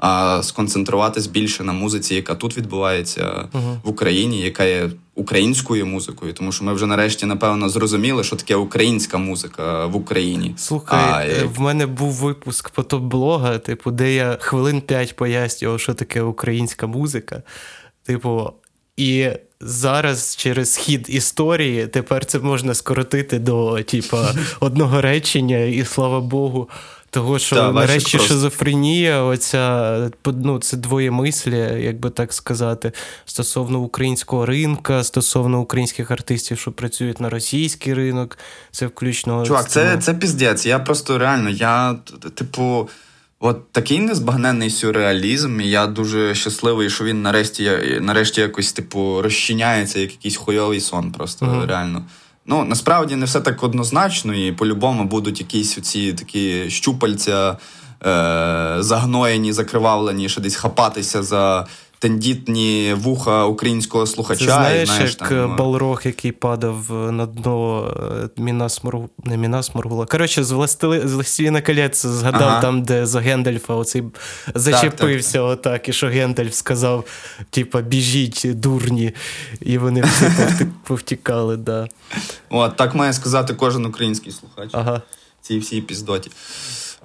[0.00, 3.76] а сконцентруватись більше на музиці, яка тут відбувається uh-huh.
[3.82, 4.90] в Україні, яка є
[5.20, 10.54] українською музикою, тому що ми вже нарешті напевно зрозуміли, що таке українська музика в Україні.
[10.56, 15.94] Слухай, а, е, в мене був випуск фотоблога, типу, де я хвилин п'ять пояснював, що
[15.94, 17.42] таке українська музика.
[18.04, 18.52] Типу,
[18.96, 19.28] і
[19.60, 24.16] зараз через хід історії тепер це можна скоротити до типу,
[24.60, 26.68] одного речення, і слава Богу.
[27.10, 32.92] Того, що да, нарешті шизофренія, оця ну, це двоє мислі, як би так сказати,
[33.24, 38.38] стосовно українського ринка, стосовно українських артистів, що працюють на російський ринок.
[38.70, 39.46] Це включно.
[39.46, 40.66] Чувак, це це піздець.
[40.66, 41.96] Я просто реально, я,
[42.34, 42.88] типу,
[43.40, 50.00] от такий незбагненний сюрреалізм, і я дуже щасливий, що він нарешті нарешті якось, типу, розчиняється
[50.00, 51.66] як якийсь хуйовий сон, просто mm-hmm.
[51.66, 52.04] реально.
[52.50, 57.56] Ну, насправді не все так однозначно, і по-любому будуть якісь оці такі щупальця
[58.06, 61.66] е- загноєні, закривавлені, що десь хапатися за
[62.00, 64.38] тендітні вуха українського слухача.
[64.38, 67.88] Це знаєш, і, знаєш як там, ну, Балрог, який падав на дно
[68.36, 68.82] е, Мінас
[69.24, 70.06] не Мінас Мургула.
[70.06, 71.08] Коротше, з Властили...
[71.08, 72.60] з Властеліна колець згадав ага.
[72.60, 74.02] там, де за Гендальфа оцей
[74.54, 77.04] зачепився так, так, отак, і що Гендальф сказав:
[77.50, 79.12] типа, біжіть, дурні,
[79.60, 80.26] і вони всі
[80.86, 81.56] повтікали.
[81.56, 81.88] да.
[82.50, 84.70] От, так має сказати кожен український слухач.
[84.72, 85.02] Ага.
[85.40, 86.30] Ці всі піздоті.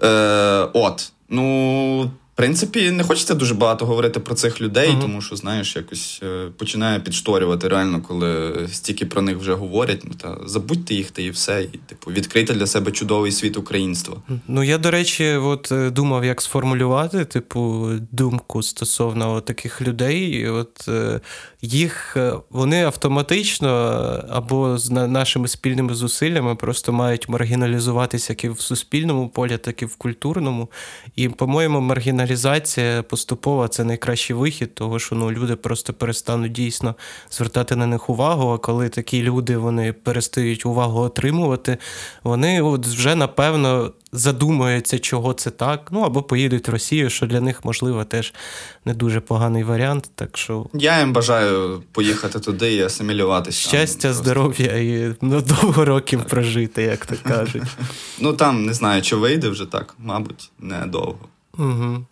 [0.04, 1.12] Е, От.
[1.30, 5.02] Ну, в принципі, не хочеться дуже багато говорити про цих людей, uh-huh.
[5.02, 10.02] тому що, знаєш, якось е, починає підшторювати реально, коли стільки про них вже говорять.
[10.04, 14.18] Ну та забудьте їх та і все, і типу відкрити для себе чудовий світ українства.
[14.48, 20.22] Ну я до речі, от е, думав, як сформулювати, типу, думку стосовно таких людей.
[20.22, 21.20] І От е,
[21.62, 22.18] їх
[22.50, 23.68] вони автоматично
[24.30, 29.86] або з нашими спільними зусиллями просто мають маргіналізуватися як і в суспільному полі, так і
[29.86, 30.70] в культурному.
[31.16, 36.96] І, по-моєму, маргіналізація криміналізація поступова це найкращий вихід, того що ну, люди просто перестануть дійсно
[37.32, 38.50] звертати на них увагу.
[38.50, 41.78] А коли такі люди вони перестають увагу отримувати,
[42.24, 45.88] вони от вже напевно задумаються, чого це так.
[45.92, 48.34] Ну або поїдуть в Росію, що для них можливо теж
[48.86, 50.10] не дуже поганий варіант.
[50.16, 53.70] Так що я їм бажаю поїхати туди і асимілюватися.
[53.70, 56.30] Щастя, здоров'я і ну, довго років так.
[56.30, 57.64] прожити, як то кажуть.
[58.20, 61.30] Ну там не знаю, чи вийде вже так, мабуть, недовго.
[61.58, 62.06] Угу.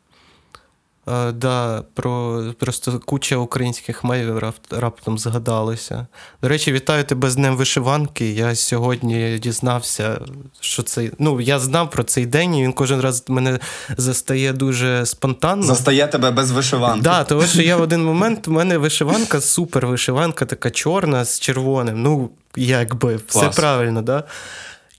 [1.08, 6.08] Е, да, про просто куча українських мемів раптом згадалося.
[6.42, 8.32] До речі, вітаю тебе з Днем вишиванки.
[8.32, 10.20] Я сьогодні дізнався,
[10.60, 11.12] що це.
[11.20, 13.60] Ну, я знав про цей день, і він кожен раз мене
[13.98, 15.64] застає дуже спонтанно.
[15.64, 17.04] Застає тебе без вишиванки.
[17.04, 21.26] Так, да, тому що я в один момент у мене вишиванка, супер вишиванка, така чорна
[21.26, 22.02] з червоним.
[22.02, 24.24] Ну, якби, все правильно, да?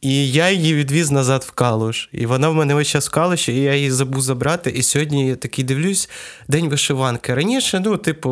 [0.05, 2.09] І я її відвіз назад в Калуш.
[2.13, 4.71] І вона в мене весь час в Калуші, і я її забув забрати.
[4.71, 6.09] І сьогодні я такий дивлюсь,
[6.49, 7.35] день вишиванки.
[7.35, 8.31] Раніше, ну, типу,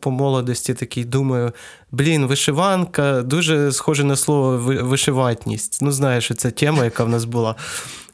[0.00, 1.52] по, молодості такий думаю:
[1.90, 5.78] блін, вишиванка дуже схоже на слово вишиватність.
[5.82, 7.54] Ну, знаєш, це тема, яка в нас була.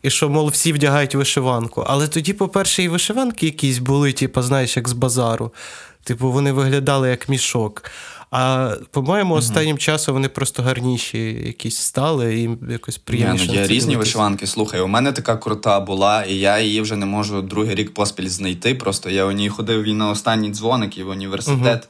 [0.02, 1.84] І що, мов, всі вдягають вишиванку.
[1.86, 5.52] Але тоді, по-перше, і вишиванки якісь були, типу, знаєш, як з базару.
[6.04, 7.84] Типу, вони виглядали як мішок.
[8.30, 9.38] А по-моєму, угу.
[9.38, 13.46] останнім часом вони просто гарніші якісь стали і якось приємніше.
[13.48, 14.46] Ну, є різні вишиванки.
[14.46, 18.28] Слухай, у мене така крута була, і я її вже не можу другий рік поспіль
[18.28, 18.74] знайти.
[18.74, 21.88] Просто я у ній ходив і на останній дзвоник і в університет.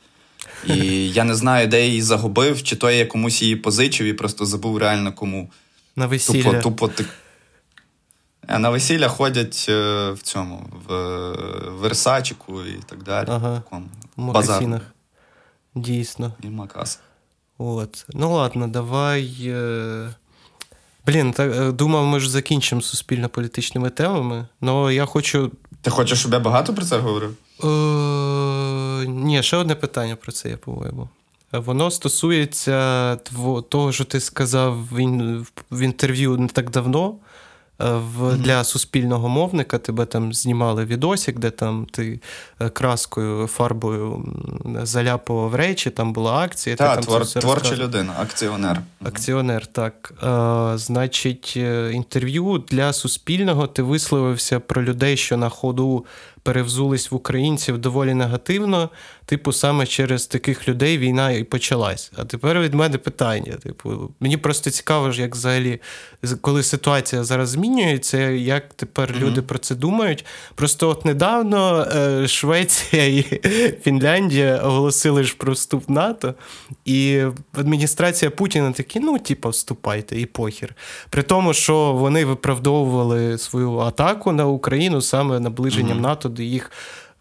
[0.66, 0.74] Угу.
[0.74, 4.46] І я не знаю, де її загубив, чи то я комусь її позичив і просто
[4.46, 5.50] забув реально кому.
[5.96, 6.42] На весілля.
[6.42, 7.04] Тупо, тупо ти.
[8.48, 10.92] Е, на весілля ходять е, в цьому, в
[11.70, 13.28] Версачику і так далі.
[13.30, 13.62] Ага.
[14.16, 14.82] В магазинах.
[15.82, 16.32] Дійсно.
[16.42, 17.00] І Макас.
[17.58, 18.06] От.
[18.14, 19.34] Ну ладно, давай.
[19.46, 20.14] Е...
[21.06, 24.46] Блін, так, е, думав, ми ж закінчимо суспільно-політичними темами.
[24.60, 25.50] але я хочу.
[25.82, 27.36] Ти хочеш, щоб я багато про це говорив?
[27.64, 29.06] Е...
[29.08, 31.08] Ні, ще одне питання про це, я по-моєму.
[31.52, 33.16] Воно стосується
[33.68, 34.88] того, що ти сказав
[35.70, 37.14] в інтерв'ю не так давно.
[37.82, 42.20] Е, в, Для суспільного мовника тебе там знімали відосик, де там ти
[42.60, 44.24] е, краскою, фарбою
[44.82, 46.76] заляпував речі, там була акція.
[46.76, 48.80] Так, твор, творча людина, акціонер.
[49.04, 50.12] Акціонер, так.
[50.20, 51.56] А, е, Значить,
[51.92, 56.04] інтерв'ю для Суспільного ти висловився про людей, що на ходу
[56.48, 58.90] перевзулись в українців доволі негативно.
[59.28, 62.12] Типу, саме через таких людей війна і почалась.
[62.16, 63.52] А тепер від мене питання.
[63.52, 65.80] Типу, мені просто цікаво, як взагалі,
[66.40, 69.20] коли ситуація зараз змінюється, як тепер mm-hmm.
[69.20, 70.24] люди про це думають.
[70.54, 73.22] Просто от недавно е, Швеція і
[73.82, 76.34] Фінляндія оголосили ж про вступ НАТО,
[76.84, 77.22] і
[77.52, 80.74] адміністрація Путіна такі, ну, типу, вступайте і похір.
[81.10, 86.02] При тому, що вони виправдовували свою атаку на Україну саме наближенням mm-hmm.
[86.02, 86.70] НАТО до їх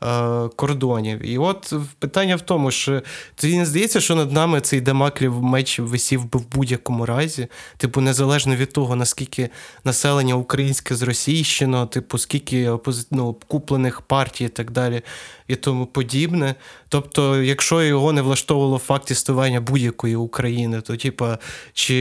[0.03, 1.25] е, кордонів.
[1.25, 3.01] І от питання в тому, що
[3.35, 7.47] тобі не здається, що над нами цей Дамаклів меч висів би в будь-якому разі,
[7.77, 9.49] типу, незалежно від того, наскільки
[9.83, 12.71] населення українське зросійщено, типу, скільки
[13.11, 15.01] ну, куплених партій і так далі,
[15.47, 16.55] і тому подібне.
[16.89, 21.25] Тобто, якщо його не влаштовувало факт існування будь-якої України, то типу,
[21.73, 21.95] чи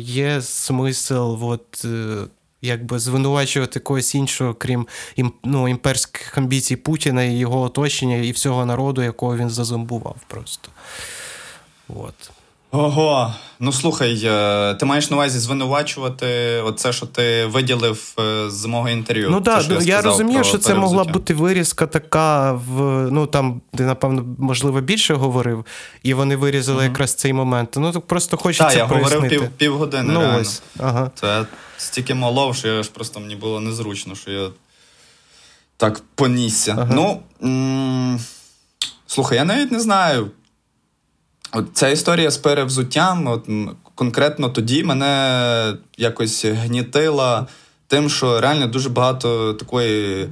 [0.00, 2.16] є смисл от, е,
[2.62, 4.86] якби звинувачувати когось іншого, крім
[5.44, 10.68] ну, імперських амбіцій Путіна і його оточення, і всього народу, якого він зазомбував просто.
[11.88, 12.30] От.
[12.74, 16.26] Ого, ну слухай, е, ти маєш на увазі звинувачувати
[16.64, 19.30] оце, що ти виділив е, з мого інтерв'ю.
[19.30, 23.84] Ну так, я, я розумію, що це могла бути вирізка така в ну там, де,
[23.84, 25.66] напевно, можливо, більше говорив,
[26.02, 26.88] і вони вирізали mm-hmm.
[26.88, 27.74] якраз цей момент.
[27.76, 28.68] Ну так просто хочеться.
[28.68, 29.16] Так, я прояснити.
[29.16, 30.12] говорив пів, півгодини.
[30.12, 30.40] Ну, реально.
[30.40, 31.10] ось, ага.
[31.14, 31.44] Це
[31.76, 34.48] стільки молов, що я ж просто мені було незручно, що я
[35.76, 36.72] так понісся.
[36.78, 36.94] Ага.
[36.94, 37.22] Ну.
[37.42, 38.20] М-
[39.06, 40.30] слухай, я навіть не знаю.
[41.52, 43.48] От Ця історія з перевзуттям, от
[43.94, 47.46] конкретно тоді мене якось гнітила
[47.86, 50.28] тим, що реально дуже багато такої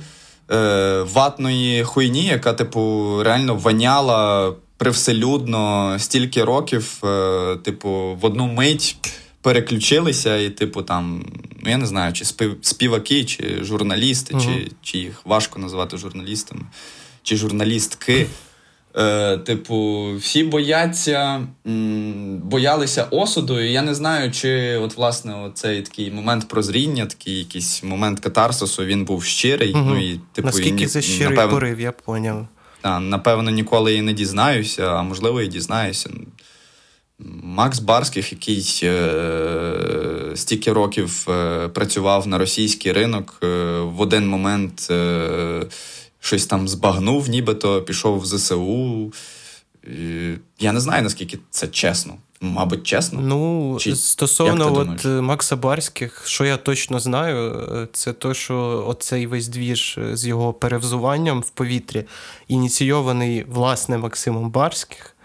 [0.51, 8.97] е, ватної хуйні, яка, типу, реально ваняла привселюдно стільки років, е, типу, в одну мить
[9.43, 11.25] переключилися, і, типу, там,
[11.62, 15.97] ну я не знаю, чи спів, співаки, чи журналісти, uh чи, чи їх важко називати
[15.97, 16.62] журналістами,
[17.23, 18.27] чи журналістки.
[18.97, 25.82] Е, Типу, всі бояться, м, боялися осуду, і я не знаю, чи от власне цей
[25.82, 29.72] такий момент прозріння, такий якийсь момент катарсису, він був щирий.
[29.72, 29.82] Угу.
[29.84, 32.47] Ну і типу наскільки це щирий напевно, порив, я поняв.
[32.80, 36.11] Та, напевно, ніколи і не дізнаюся, а можливо, і дізнаюся.
[37.43, 43.47] Макс Барських, який е, стільки років е, працював на російський ринок, е,
[43.80, 44.93] в один момент.
[46.21, 49.12] Е, щось там збагнув, нібито пішов в ЗСУ.
[50.59, 52.14] Я не знаю, наскільки це чесно.
[52.41, 53.21] Мабуть, чесно.
[53.21, 59.49] Ну, Чи, стосовно от Макса Барських, що я точно знаю, це то, що оцей весь
[59.49, 62.05] двіж з його перевзуванням в повітрі
[62.49, 65.16] ініційований власне Максимом Барських.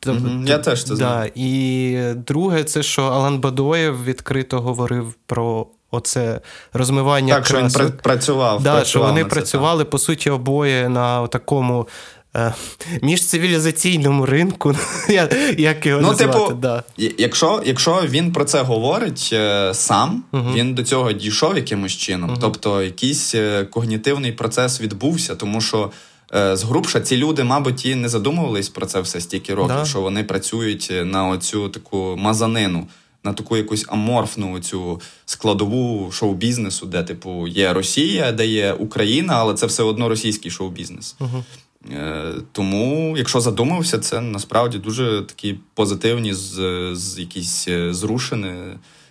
[0.00, 1.30] Тобто, mm-hmm, я теж це знаю.
[1.34, 1.42] Да.
[1.42, 6.40] І друге, це що Алан Бадоєв відкрито говорив про оце
[6.72, 7.70] розмивання Так, красок.
[7.70, 8.62] що він працював.
[8.62, 9.90] Да, працював що вони працювали, так.
[9.90, 11.88] по суті, обоє на такому
[12.36, 12.54] е,
[13.02, 14.74] міжцивілізаційному ринку.
[15.58, 16.38] Як його ну, назвати?
[16.38, 16.82] Типу, да.
[16.96, 20.52] Якщо якщо він про це говорить е, сам, угу.
[20.54, 22.30] він до цього дійшов якимось чином.
[22.30, 22.38] Угу.
[22.40, 25.90] Тобто якийсь е, когнітивний процес відбувся, тому що.
[26.34, 29.84] Е, згрубша ці люди, мабуть, і не задумувались про це все стільки років, да.
[29.84, 32.86] що вони працюють на оцю таку мазанину
[33.28, 39.54] на таку якусь аморфну цю складову шоу-бізнесу, де, типу, є Росія, де є Україна, але
[39.54, 41.16] це все одно російський шоу-бізнес.
[41.20, 41.44] Угу.
[41.92, 46.54] Е, тому, якщо задумався, це насправді дуже такі позитивні з,
[46.94, 48.54] з якісь е, зрушені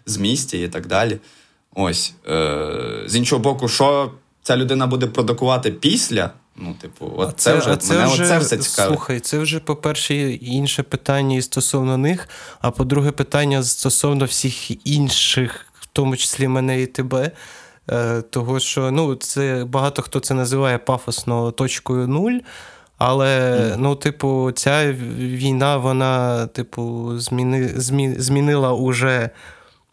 [0.06, 1.18] з місця і так далі.
[1.76, 2.14] Ось.
[2.30, 4.12] Е, З іншого боку, що
[4.44, 6.32] ця людина буде продукувати після.
[6.58, 8.88] Ну, типу, от це, це вже це мене вже, оце все цікаве.
[8.88, 12.30] Слухай, це вже, по-перше, інше питання стосовно них,
[12.62, 17.32] а по-друге, питання стосовно всіх інших, в тому числі мене і тебе.
[17.92, 22.40] Е, того, що ну, це багато хто це називає пафосно точкою нуль.
[22.98, 23.76] Але, mm.
[23.78, 29.30] ну, типу, ця війна, вона, типу, зміни, змі, змінила уже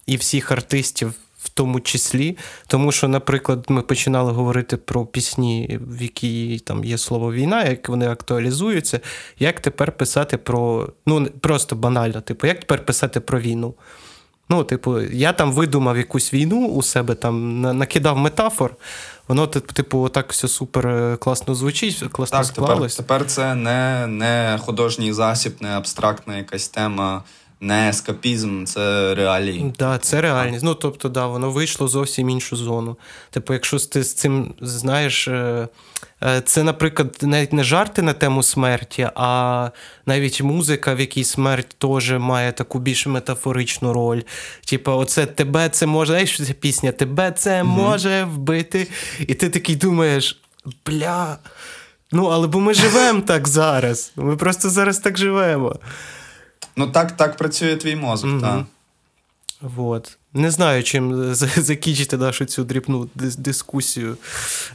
[0.07, 1.15] і всіх артистів
[1.55, 2.37] тому числі.
[2.67, 7.89] Тому що, наприклад, ми починали говорити про пісні, в якій там є слово війна, як
[7.89, 9.01] вони актуалізуються.
[9.39, 10.89] Як тепер писати про.
[11.07, 13.75] Ну, просто банально, типу, як тепер писати про війну?
[14.49, 18.77] Ну, типу, я там видумав якусь війну у себе, там накидав метафор.
[19.29, 22.97] Воно, типу, отак все супер е, класно звучить, класно так, склалось.
[22.97, 27.23] Тепер, тепер це не не художній засіб, не абстрактна якась тема
[27.65, 29.73] не ескапізм, це реалії.
[29.79, 30.65] Да, це реальність.
[30.65, 32.97] Ну тобто, да, воно вийшло зовсім іншу зону.
[33.31, 35.69] Типу, якщо ти з цим знаєш, е,
[36.23, 39.71] е, це, наприклад, навіть не жарти на тему смерті, а
[40.07, 44.23] навіть музика, в якій смерть теж має таку більш метафоричну роль.
[44.67, 48.89] Типу, оце тебе це може, знаєш, ця пісня, тебе це може вбити.
[49.21, 50.41] І ти такий думаєш,
[50.87, 51.39] бля.
[52.13, 54.13] Ну, але бо ми живемо так зараз.
[54.17, 55.77] Ми просто зараз так живемо.
[56.77, 58.65] Ну, так так працює твій мозок, mm так.
[59.61, 60.19] Вот.
[60.33, 64.17] Не знаю, чим закінчити нашу цю дрібну дискусію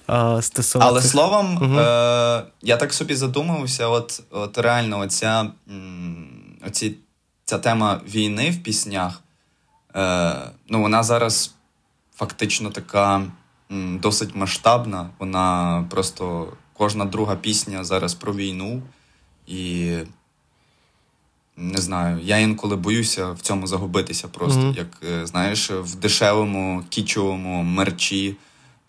[0.07, 0.87] а, стосовно.
[0.87, 1.79] Але словом, угу.
[1.79, 5.51] е- я так собі задумався, от от реально, оця,
[6.67, 6.95] оці,
[7.45, 9.21] ця тема війни в піснях,
[9.95, 11.53] е- ну, вона зараз
[12.15, 13.23] фактично така
[13.71, 15.09] м, досить масштабна.
[15.19, 18.81] Вона просто кожна друга пісня зараз про війну.
[19.47, 19.93] І
[21.59, 24.61] не знаю, я інколи боюся в цьому загубитися просто.
[24.61, 24.77] Mm-hmm.
[24.77, 28.35] Як е, знаєш, в дешевому, кічовому мерчі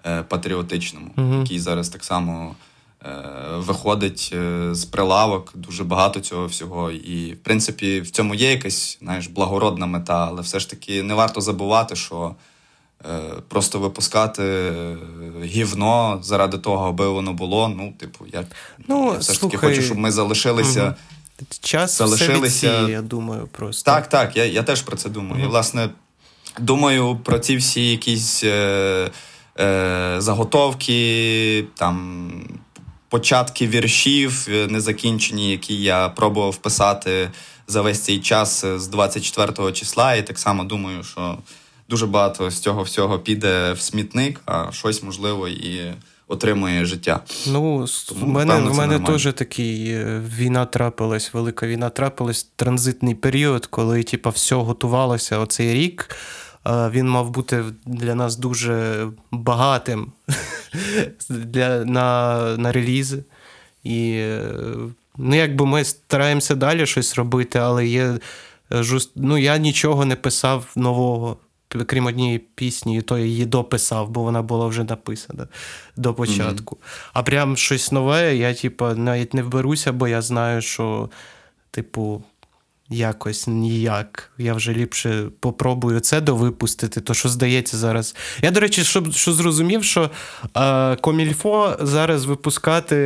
[0.07, 1.41] е, патріотичному, mm-hmm.
[1.41, 2.55] який зараз так само
[3.05, 3.09] е,
[3.57, 6.91] виходить е, з прилавок, дуже багато цього всього.
[6.91, 11.15] І, в принципі, в цьому є якась знаєш, благородна мета, але все ж таки не
[11.15, 12.35] варто забувати, що.
[13.11, 14.73] Е, просто випускати
[15.43, 17.69] гівно заради того, аби воно було.
[17.69, 18.45] Ну, типу, я,
[18.89, 20.95] ну, я все слухай, ж таки хочу, щоб ми залишилися угу.
[21.61, 22.83] Час залишилися.
[22.83, 23.91] Все я думаю, просто.
[23.91, 25.43] Так, так, я я теж про це думаю.
[25.43, 25.47] Mm-hmm.
[25.47, 25.89] І, власне,
[26.59, 29.11] думаю про ці всі якісь е,
[29.61, 32.31] е, заготовки, там,
[33.09, 37.31] початки віршів е, незакінчені, які я пробував писати
[37.67, 40.15] за весь цей час з 24 числа.
[40.15, 41.39] І так само думаю, що
[41.89, 45.95] дуже багато з цього всього піде в смітник, а щось можливо і
[46.31, 47.21] отримує життя.
[47.47, 53.15] Ну, Тому, в мене в мене теж такий е, війна трапилась, велика війна трапилась, транзитний
[53.15, 56.17] період, коли типа, все готувалося оцей рік.
[56.67, 60.13] Він мав бути для нас дуже багатим
[61.29, 63.25] для, на на релізи.
[63.85, 64.43] І е,
[65.17, 68.19] ну, якби ми стараємося далі щось робити, але є
[68.73, 68.85] е,
[69.17, 71.37] ну, я нічого не писав нового
[71.87, 75.49] крім однієї пісні, то я її дописав, бо вона була вже написана
[75.97, 76.77] до початку.
[76.77, 77.11] Mm-hmm.
[77.13, 81.11] А прям щось нове, я, типу, навіть не вберуся, бо я знаю, що,
[81.71, 82.23] типу,
[82.91, 84.31] якось ніяк.
[84.39, 88.17] Я вже ліпше попробую це довипустити, то що здається зараз.
[88.43, 90.11] Я, до речі, що що зрозумів, що
[90.57, 92.97] е, Комільфо зараз випускати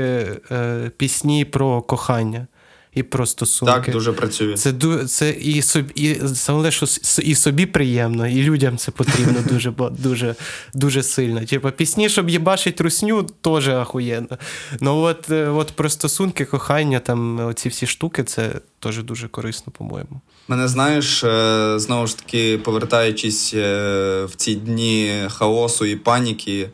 [0.51, 2.47] е, пісні про кохання
[2.95, 3.75] і про стосунки.
[3.75, 4.55] Так, дуже працює.
[4.55, 4.73] Це
[5.07, 6.87] це і собі, і, саме, що
[7.23, 10.35] і собі приємно, і людям це потрібно дуже дуже,
[10.75, 11.45] дуже сильно.
[11.45, 14.39] Типа пісні, щоб їбачить русню, теж ахуєнно.
[14.81, 19.73] Ну от е, от про стосунки, кохання, там оці всі штуки, це теж дуже корисно,
[19.79, 20.21] по-моєму.
[20.49, 26.71] Мене знаєш, е, знову ж таки, повертаючись е, в ці дні хаосу і паніки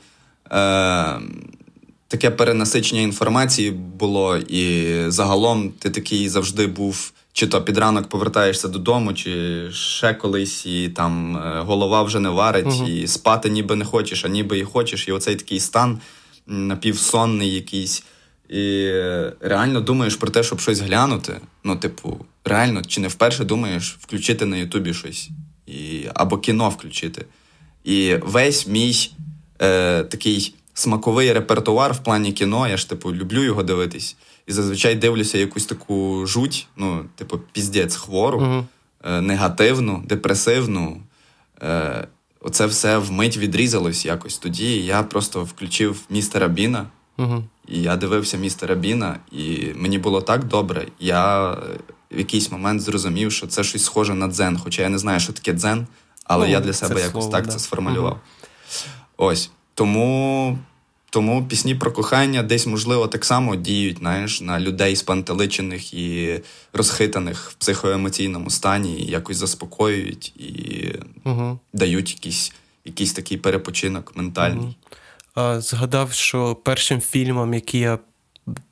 [2.10, 7.12] таке перенасичення інформації було, і загалом ти такий завжди був.
[7.32, 12.28] Чи то під ранок повертаєшся додому, чи ще колись, і там е, голова вже не
[12.28, 12.88] варить, uh-huh.
[12.88, 15.08] і спати ніби не хочеш, а ніби і хочеш.
[15.08, 16.00] І оцей такий стан
[16.46, 18.02] напівсонний якийсь.
[18.48, 18.90] І
[19.40, 21.40] реально думаєш про те, щоб щось глянути.
[21.64, 25.30] Ну, типу, реально, чи не вперше думаєш включити на Ютубі щось,
[25.66, 27.24] І, або кіно включити.
[27.84, 29.10] І весь мій
[29.62, 32.68] е, такий смаковий репертуар в плані кіно.
[32.68, 34.16] Я ж типу люблю його дивитись.
[34.46, 38.40] І зазвичай дивлюся якусь таку жуть, ну, типу, піздець хвору.
[38.40, 38.64] uh
[39.04, 41.02] е, негативну, депресивну.
[41.62, 42.06] Е,
[42.42, 44.38] Оце все вмить відрізалось якось.
[44.38, 46.86] Тоді я просто включив містера Біна,
[47.18, 47.44] Угу.
[47.68, 50.86] і я дивився містера Біна, і мені було так добре.
[51.00, 51.50] Я
[52.12, 54.58] в якийсь момент зрозумів, що це щось схоже на дзен.
[54.58, 55.86] Хоча я не знаю, що таке дзен,
[56.24, 57.52] але Ну, я для себе якось слово, так да.
[57.52, 58.20] це сформулював.
[59.16, 59.50] Ось.
[59.80, 60.58] Тому,
[61.10, 66.40] тому пісні про кохання десь, можливо, так само діють знаєш, на людей спантеличених і
[66.72, 70.88] розхитаних в психоемоційному стані, і якось заспокоюють і
[71.24, 71.58] Угу.
[71.72, 72.52] дають якийсь,
[72.84, 74.76] якийсь такий перепочинок ментальний.
[75.34, 77.98] А, згадав, що першим фільмом, який я,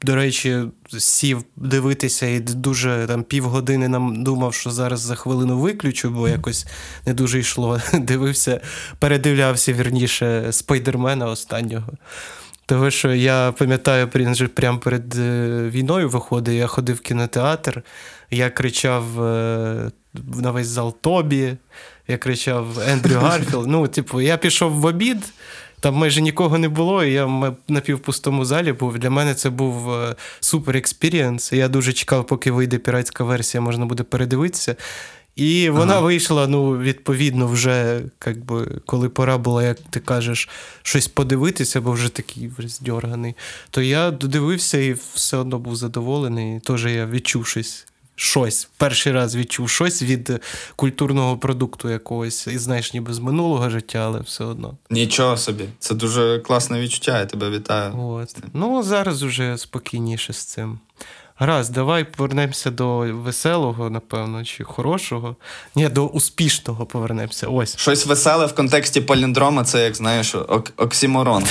[0.03, 0.63] до речі,
[0.99, 6.67] сів дивитися і дуже там півгодини нам думав, що зараз за хвилину виключу, бо якось
[7.07, 7.81] не дуже йшло.
[7.93, 8.61] Дивився,
[8.99, 11.93] передивлявся вірніше спайдермена останнього.
[12.67, 14.09] Того, що я пам'ятаю,
[14.55, 17.83] прямо перед е, війною виходив, я ходив в кінотеатр,
[18.31, 21.57] я кричав е, на весь зал Тобі,
[22.09, 23.67] я кричав Ендрю Гарфілд.
[23.67, 25.33] Ну, типу, я пішов в обід,
[25.81, 28.99] там майже нікого не було, і я в напівпустому залі був.
[28.99, 31.53] Для мене це був е, супер experience.
[31.53, 34.77] Я дуже чекав, поки вийде піратська версія, можна буде передивитися.
[35.37, 36.01] І вона Ага.
[36.01, 40.49] вийшла, ну, відповідно, вже, як би, коли пора було, як ти кажеш,
[40.83, 43.35] щось подивитися, бо вже такий роздьорганий.
[43.71, 46.61] То я додивився і все одно був задоволений.
[46.61, 47.87] Теж я відчув щось.
[48.21, 50.41] Щось, перший раз відчув щось від
[50.77, 52.47] культурного продукту якогось.
[52.47, 54.77] І знаєш, ніби з минулого життя, але все одно.
[54.91, 55.65] Нічого собі.
[55.79, 57.99] Це дуже класне відчуття, я тебе вітаю.
[58.01, 58.37] От.
[58.55, 60.79] Ну, зараз уже спокійніше з цим.
[61.37, 65.37] Гаразд, давай повернемося до веселого, напевно, чи хорошого.
[65.75, 67.47] Ні, до успішного повернемося.
[67.47, 67.77] Ось.
[67.77, 71.45] Щось веселе в контексті поліндрома, це як знаєш, ок- оксіморон.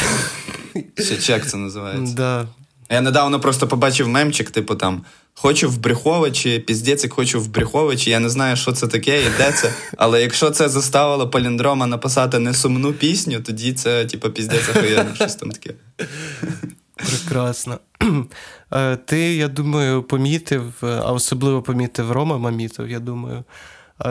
[1.23, 2.15] Чи як це називається?
[2.15, 2.47] Да.
[2.89, 5.05] Я недавно просто побачив мемчик, типу там
[5.39, 8.09] хочу в Брюховичі, піздець, як хочу в Брюховичі.
[8.09, 9.73] Я не знаю, що це таке і де це.
[9.97, 15.51] Але якщо це заставило поліндрома написати несумну пісню, тоді це, типу, піздець охуєнно, щось там
[15.51, 15.73] таке.
[16.95, 17.79] Прекрасно.
[18.73, 23.43] Е, Ти, я думаю, помітив, а особливо помітив Рома Мамітов, я думаю,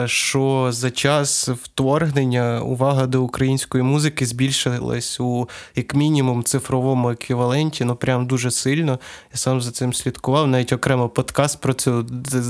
[0.05, 7.95] що за час вторгнення увага до української музики збільшилась у як мінімум цифровому еквіваленті, ну
[7.95, 8.99] прям дуже сильно.
[9.33, 12.05] Я сам за цим слідкував, навіть окремо подкаст про цю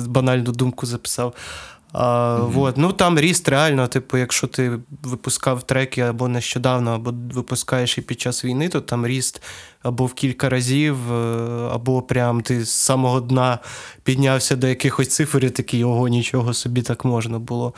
[0.08, 1.34] банальну думку записав.
[2.00, 2.78] А, вот.
[2.78, 8.22] Ну там ріст реально, типу, якщо ти випускав треки або нещодавно, або випускаєш і під
[8.22, 9.42] час війни, то там ріст
[9.84, 11.16] або в кілька разів, е,
[11.72, 13.60] або прям ти з самого дна
[14.04, 17.74] піднявся до якихось цифр і такий, ого, нічого собі так можна було.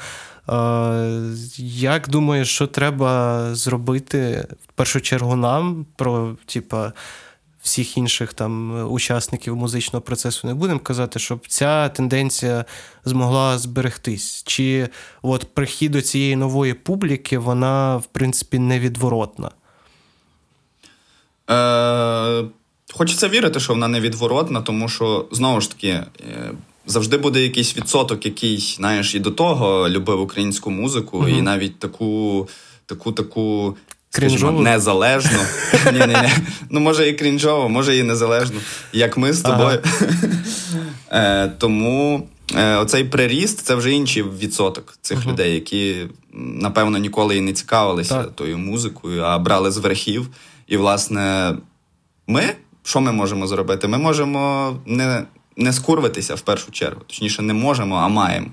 [1.57, 6.93] Як думаєш, що треба зробити в першу чергу нам про, типа,
[7.69, 12.65] всіх інших там учасників музичного процесу не будемо казати, щоб ця тенденція
[13.05, 14.43] змогла зберегтись.
[14.45, 14.89] Чи
[15.21, 19.51] от прихід до цієї нової публіки, вона, в принципі, невідворотна?
[21.49, 22.43] Е,
[22.93, 25.87] хочеться вірити, що вона невідворотна, тому що знову ж таки.
[25.87, 26.51] Е,
[26.85, 32.47] Завжди буде якийсь відсоток, який, знаєш, і до того любив українську музику, і навіть таку,
[32.85, 33.75] таку, таку,
[34.09, 34.61] скажімо, Крінжову?
[34.61, 35.39] незалежну.
[35.93, 36.29] ні, ні, ні.
[36.69, 38.59] Ну, може, і крінжово, може, і незалежну,
[38.93, 39.79] як ми з тобою.
[41.11, 47.41] Е, тому е, оцей приріст це вже інший відсоток цих людей, які, напевно, ніколи і
[47.41, 48.35] не цікавилися Так.
[48.35, 50.27] тою музикою, а брали з верхів.
[50.67, 51.53] І, власне,
[52.27, 52.43] ми,
[52.83, 53.87] що ми можемо зробити?
[53.87, 55.23] Ми можемо не,
[55.57, 57.01] не скурвитися в першу чергу.
[57.07, 58.47] Точніше, не можемо, а маємо.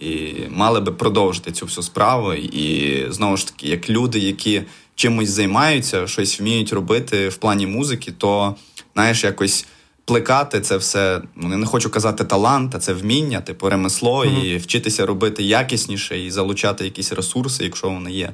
[0.00, 2.32] І мали би продовжити цю всю справу.
[2.34, 4.62] І знову ж таки, як люди, які
[5.00, 8.54] чимось займаються, щось вміють робити в плані музики, то
[8.94, 9.66] знаєш, якось
[10.04, 11.22] плекати це все.
[11.36, 16.20] Ну, я не хочу казати талант, а це вміння, типу ремесло, і вчитися робити якісніше
[16.20, 18.32] і залучати якісь ресурси, якщо вони є.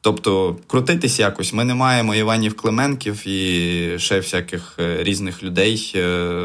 [0.00, 1.52] Тобто крутитись якось.
[1.52, 6.00] Ми не маємо Іванів Клименків і ще всяких е, різних людей е,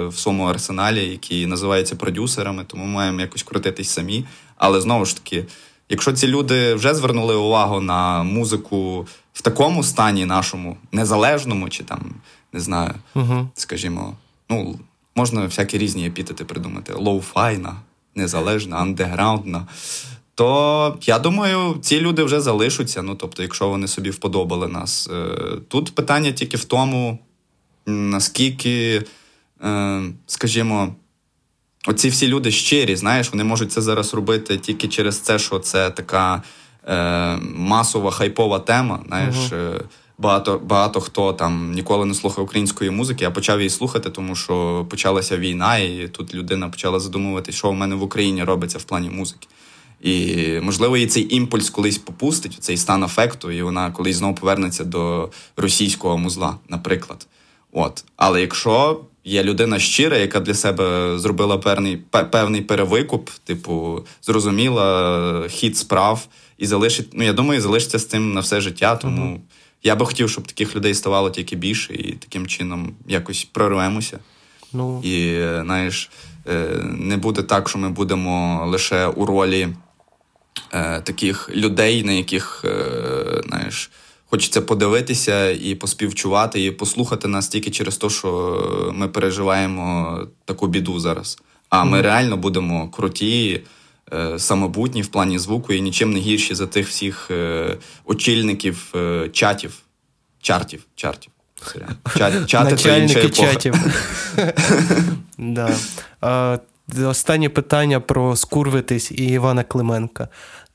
[0.06, 4.26] в своєму арсеналі, які називаються продюсерами, тому маємо якось крутитись самі.
[4.58, 5.46] Але знову ж таки,
[5.90, 12.16] якщо ці люди вже звернули увагу на музику в такому стані нашому, незалежному, чи там,
[12.54, 13.50] не знаю, Угу.
[13.54, 14.14] скажімо,
[14.50, 14.80] ну,
[15.16, 17.74] можна всякі різні епітети придумати: лоу-файна,
[18.16, 19.68] незалежна, андеграундна.
[20.36, 23.02] То я думаю, ці люди вже залишаться.
[23.02, 25.10] Ну, тобто, якщо вони собі вподобали нас.
[25.14, 25.36] Е,
[25.68, 27.20] Тут питання тільки в тому,
[27.86, 29.04] наскільки,
[29.64, 30.96] е, скажімо,
[31.88, 35.90] оці всі люди щирі, знаєш, вони можуть це зараз робити тільки через це, що це
[35.90, 36.44] така
[36.88, 39.00] е, масова хайпова тема.
[39.08, 39.82] Знаєш, е,
[40.18, 44.86] багато, багато хто там ніколи не слухав української музики, а почав її слухати, тому що
[44.90, 49.10] почалася війна, і тут людина почала задумуватися, що в мене в Україні робиться в плані
[49.10, 49.48] музики.
[50.02, 54.84] І, можливо, їй цей імпульс колись попустить, цей стан афекту, і вона колись знову повернеться
[54.84, 57.28] до російського музла, наприклад.
[57.72, 58.04] От.
[58.16, 61.98] Але якщо є людина щира, яка для себе зробила певний
[62.32, 66.28] певний перевикуп, типу, зрозуміла хід справ
[66.58, 68.96] і залишить, ну я думаю, залишиться з цим на все життя.
[68.96, 69.40] Тому uh-huh.
[69.84, 74.20] я би хотів, щоб таких людей ставало тільки більше, і таким чином якось прорвемося.
[74.74, 75.02] Ну.
[75.04, 76.10] І знаєш,
[76.48, 79.68] е, не буде так, що ми будемо лише у ролі
[80.74, 83.92] е, таких людей, на яких е, знаєш.
[84.30, 91.00] Хочеться подивитися і поспівчувати, і послухати нас тільки через те, що ми переживаємо таку біду
[91.00, 91.38] зараз.
[91.70, 92.02] А ми mm-hmm.
[92.02, 93.62] реально будемо круті,
[94.38, 99.74] самобутні в плані звуку і нічим не гірші за тих всіх е, очільників е, чатів,
[100.42, 101.32] чартів, чартів.
[102.18, 103.76] Чат, чати це чатів.
[105.38, 105.76] да.
[106.22, 106.58] а,
[107.06, 110.30] Останнє питання про скурвитись і Івана Клименка.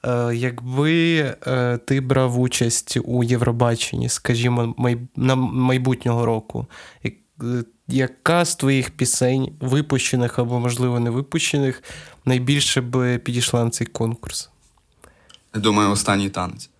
[0.06, 4.74] Е, якби е, ти брав участь у Євробаченні, скажімо,
[5.16, 6.66] на майбутнього року,
[7.04, 7.10] е,
[7.92, 11.82] яка з твоїх пісень, випущених або, можливо, не випущених,
[12.24, 14.50] найбільше би підійшла на цей конкурс?
[15.54, 16.70] Думаю, останній танець.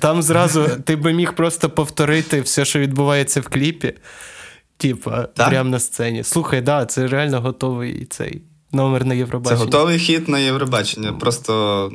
[0.00, 3.94] Там зразу ти би міг просто повторити все, що відбувається в кліпі,
[4.76, 6.24] типа, прямо на сцені.
[6.24, 8.42] Слухай, да, це реально готовий цей
[8.72, 9.58] номер на Євробачення.
[9.58, 11.12] Це готовий хід на Євробачення.
[11.12, 11.92] Просто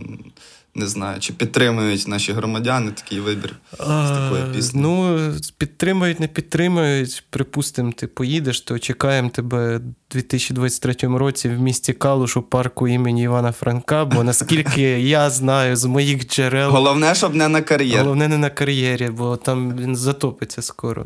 [0.75, 4.81] не знаю, чи підтримують наші громадяни такий вибір а, з такої пісні.
[4.81, 5.19] Ну,
[5.57, 7.23] підтримують, не підтримують.
[7.29, 13.23] Припустимо, ти поїдеш, то чекаємо тебе у 2023 році в місті Калуш у парку імені
[13.23, 14.05] Івана Франка.
[14.05, 16.71] Бо наскільки я знаю з моїх джерел.
[16.71, 17.99] Головне, щоб не на кар'єрі.
[17.99, 21.05] Головне, не на кар'єрі, бо там він затопиться скоро.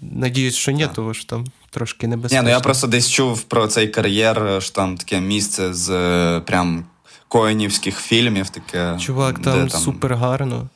[0.00, 2.42] Надіюсь, що ні, тому що там трошки небезпечно.
[2.42, 6.40] Ні, ну я просто десь чув про цей кар'єр, що там таке місце з е,
[6.40, 6.84] прям
[7.28, 8.48] коїнівських фільмів.
[8.48, 8.96] таке.
[9.00, 9.80] Чувак, там, там...
[9.80, 10.68] супер гарно.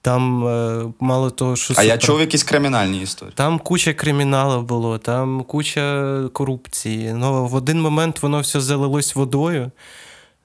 [0.00, 1.72] Там е, мало того, що.
[1.72, 1.88] А супер...
[1.88, 3.34] я чув якісь кримінальні історії.
[3.36, 7.12] Там куча криміналів було, там куча корупції.
[7.12, 9.70] Ну, В один момент воно все залилось водою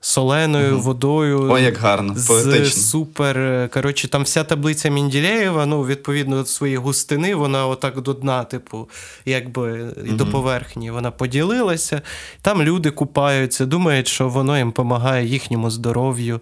[0.03, 0.81] соленою угу.
[0.81, 1.47] водою.
[1.51, 3.69] Ой, як гарно, з супер.
[3.73, 8.89] Коротше, там вся таблиця Мінділеєва, ну, відповідно до своєї густини, вона отак до дна, типу,
[9.25, 10.17] якби і угу.
[10.17, 10.91] до поверхні.
[10.91, 12.01] Вона поділилася.
[12.41, 16.39] Там люди купаються, думають, що воно їм допомагає їхньому здоров'ю.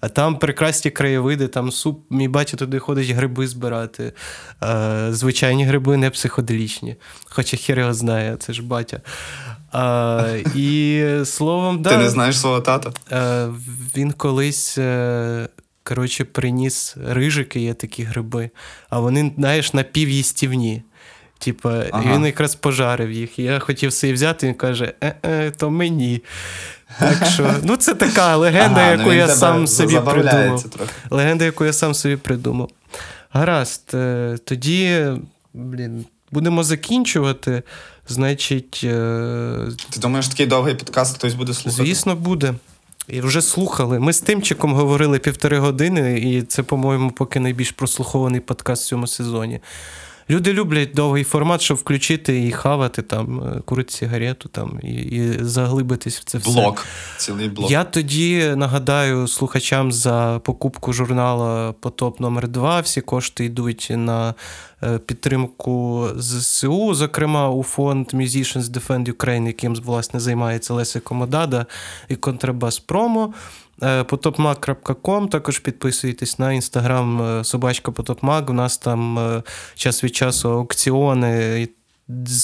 [0.00, 2.00] А там прекрасні краєвиди, там суп.
[2.10, 4.12] Мій батя туди ходить гриби збирати.
[5.10, 6.96] Звичайні гриби, не психоделічні.
[7.24, 9.00] Хоча хер його знає, це ж батя.
[9.74, 12.92] А, І словом, да, Ти не знаєш свого тата?
[13.10, 13.48] А,
[13.96, 14.78] він колись.
[14.78, 15.48] Е,
[15.84, 18.50] коротше, приніс рижики, є такі гриби,
[18.90, 20.82] а вони, знаєш, напів'їстівні.
[21.38, 22.14] Типа, ага.
[22.14, 23.38] він якраз пожарив їх.
[23.38, 26.22] Я хотів собі взяти, він каже: е-е, то мені.
[26.98, 30.62] Так що, ну це така легенда, ага, яку ну я сам собі придумав.
[30.62, 30.92] Трохи.
[31.10, 32.70] Легенда, яку я сам собі придумав.
[33.30, 35.06] Гаразд, е, тоді,
[35.54, 37.62] блін, будемо закінчувати.
[38.08, 38.80] Значить.
[38.84, 41.84] Е, Ти думаєш, такий довгий подкаст хтось буде слухати?
[41.84, 42.54] Звісно, буде.
[43.08, 44.00] І вже слухали.
[44.00, 49.06] Ми з Тимчиком говорили півтори години, і це, по-моєму, поки найбільш прослухований подкаст в цьому
[49.06, 49.60] сезоні.
[50.30, 55.44] Люди люблять довгий формат, щоб включити і хавати, там, е, курити сигарету там, і і
[55.44, 56.50] заглибитись в це все.
[56.50, 56.86] Блок.
[57.16, 57.70] Цілий блок.
[57.70, 64.34] Я тоді нагадаю слухачам за покупку журналу Потоп номер 2 Всі кошти йдуть на
[64.82, 71.66] е, підтримку ЗСУ, зокрема у фонд Musicians Defend Ukraine, яким власне займається Леся Комодада
[72.08, 73.34] і Контрабас Промо.
[73.80, 78.50] Potopmag.com, також підписуйтесь на інстаграм е, собачка Potopmag.
[78.50, 79.42] У нас там е,
[79.74, 81.68] час від часу аукціони,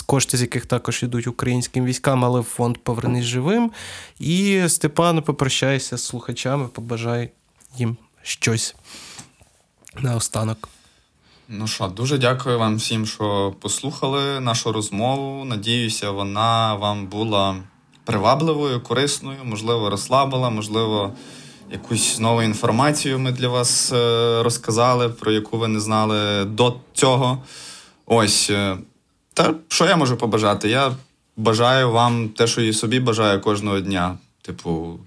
[0.07, 3.70] кошти з яких також йдуть українським військам, але фонд Повернись живим.
[4.18, 7.31] І Степан, попрощайся з слухачами, побажай
[7.78, 8.74] їм щось
[9.99, 10.68] наостанок.
[11.49, 15.45] Ну що, дуже дякую вам всім, що послухали нашу розмову.
[15.45, 17.57] Надіюся, вона вам була
[18.05, 21.13] привабливою, корисною, можливо, розслабила, можливо,
[21.73, 27.43] якусь нову інформацію ми для вас е, розказали, про яку ви не знали до цього.
[28.07, 28.51] Ось.
[28.51, 28.77] Е,
[29.35, 30.69] та що я можу побажати?
[30.69, 30.93] Я
[31.37, 34.19] бажаю вам те, що і собі бажаю кожного дня.
[34.43, 34.99] Типу,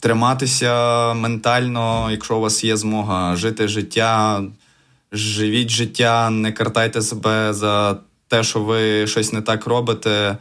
[0.00, 4.42] триматися ментально, якщо у вас є змога, жити життя,
[5.12, 7.96] живіть життя, не картайте себе за
[8.28, 10.36] те, що ви щось не так робите.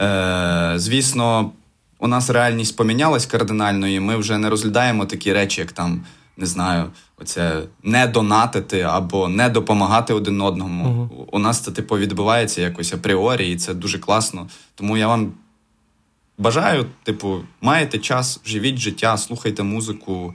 [0.00, 1.52] Е, Звісно,
[1.98, 6.04] у нас реальність помінялась кардинально, і ми вже не розглядаємо такі речі, як там,
[6.36, 10.84] не знаю, оце не донатити або не допомагати один одному.
[10.84, 14.48] uh У нас це типу відбувається якось апріорі, і це дуже класно.
[14.74, 15.32] Тому я вам
[16.38, 20.34] бажаю, типу, маєте час, живіть життя, слухайте музику,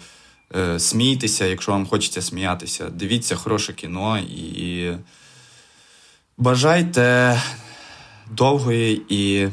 [0.55, 2.89] е, смійтеся, якщо вам хочеться сміятися.
[2.89, 4.91] Дивіться хороше кіно і
[6.37, 7.35] бажайте
[8.31, 9.47] довгої і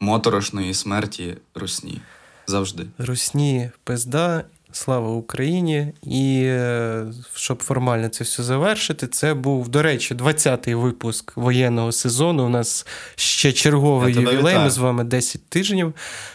[0.00, 2.00] моторошної смерті русні.
[2.46, 2.86] Завжди.
[2.98, 5.92] Русні пизда, слава Україні.
[6.02, 12.46] І е, щоб формально це все завершити, це був, до речі, 20-й випуск воєнного сезону.
[12.46, 12.86] У нас
[13.16, 14.58] ще черговий ювілей.
[14.58, 15.94] Ми з вами 10 тижнів.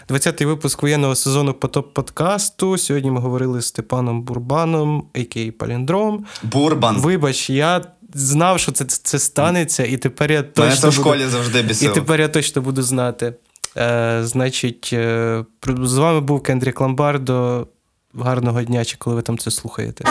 [0.10, 2.78] 20-й випуск воєнного сезону потоп подкасту.
[2.78, 5.52] Сьогодні ми говорили з Степаном Бурбаном, а.к.а.
[5.52, 6.26] Паліндром.
[6.44, 6.98] Бурбан.
[6.98, 7.82] Вибач, я
[8.14, 11.02] знав, що це, це станеться, і тепер я Мене точно це в буду...
[11.02, 13.34] школі завжди І тепер я точно буду знати.
[13.78, 15.46] Е, значить, е,
[15.84, 17.68] з вами був Кендрік Ламбардо.
[18.14, 20.06] Гарного дня, чи коли ви там це слухаєте.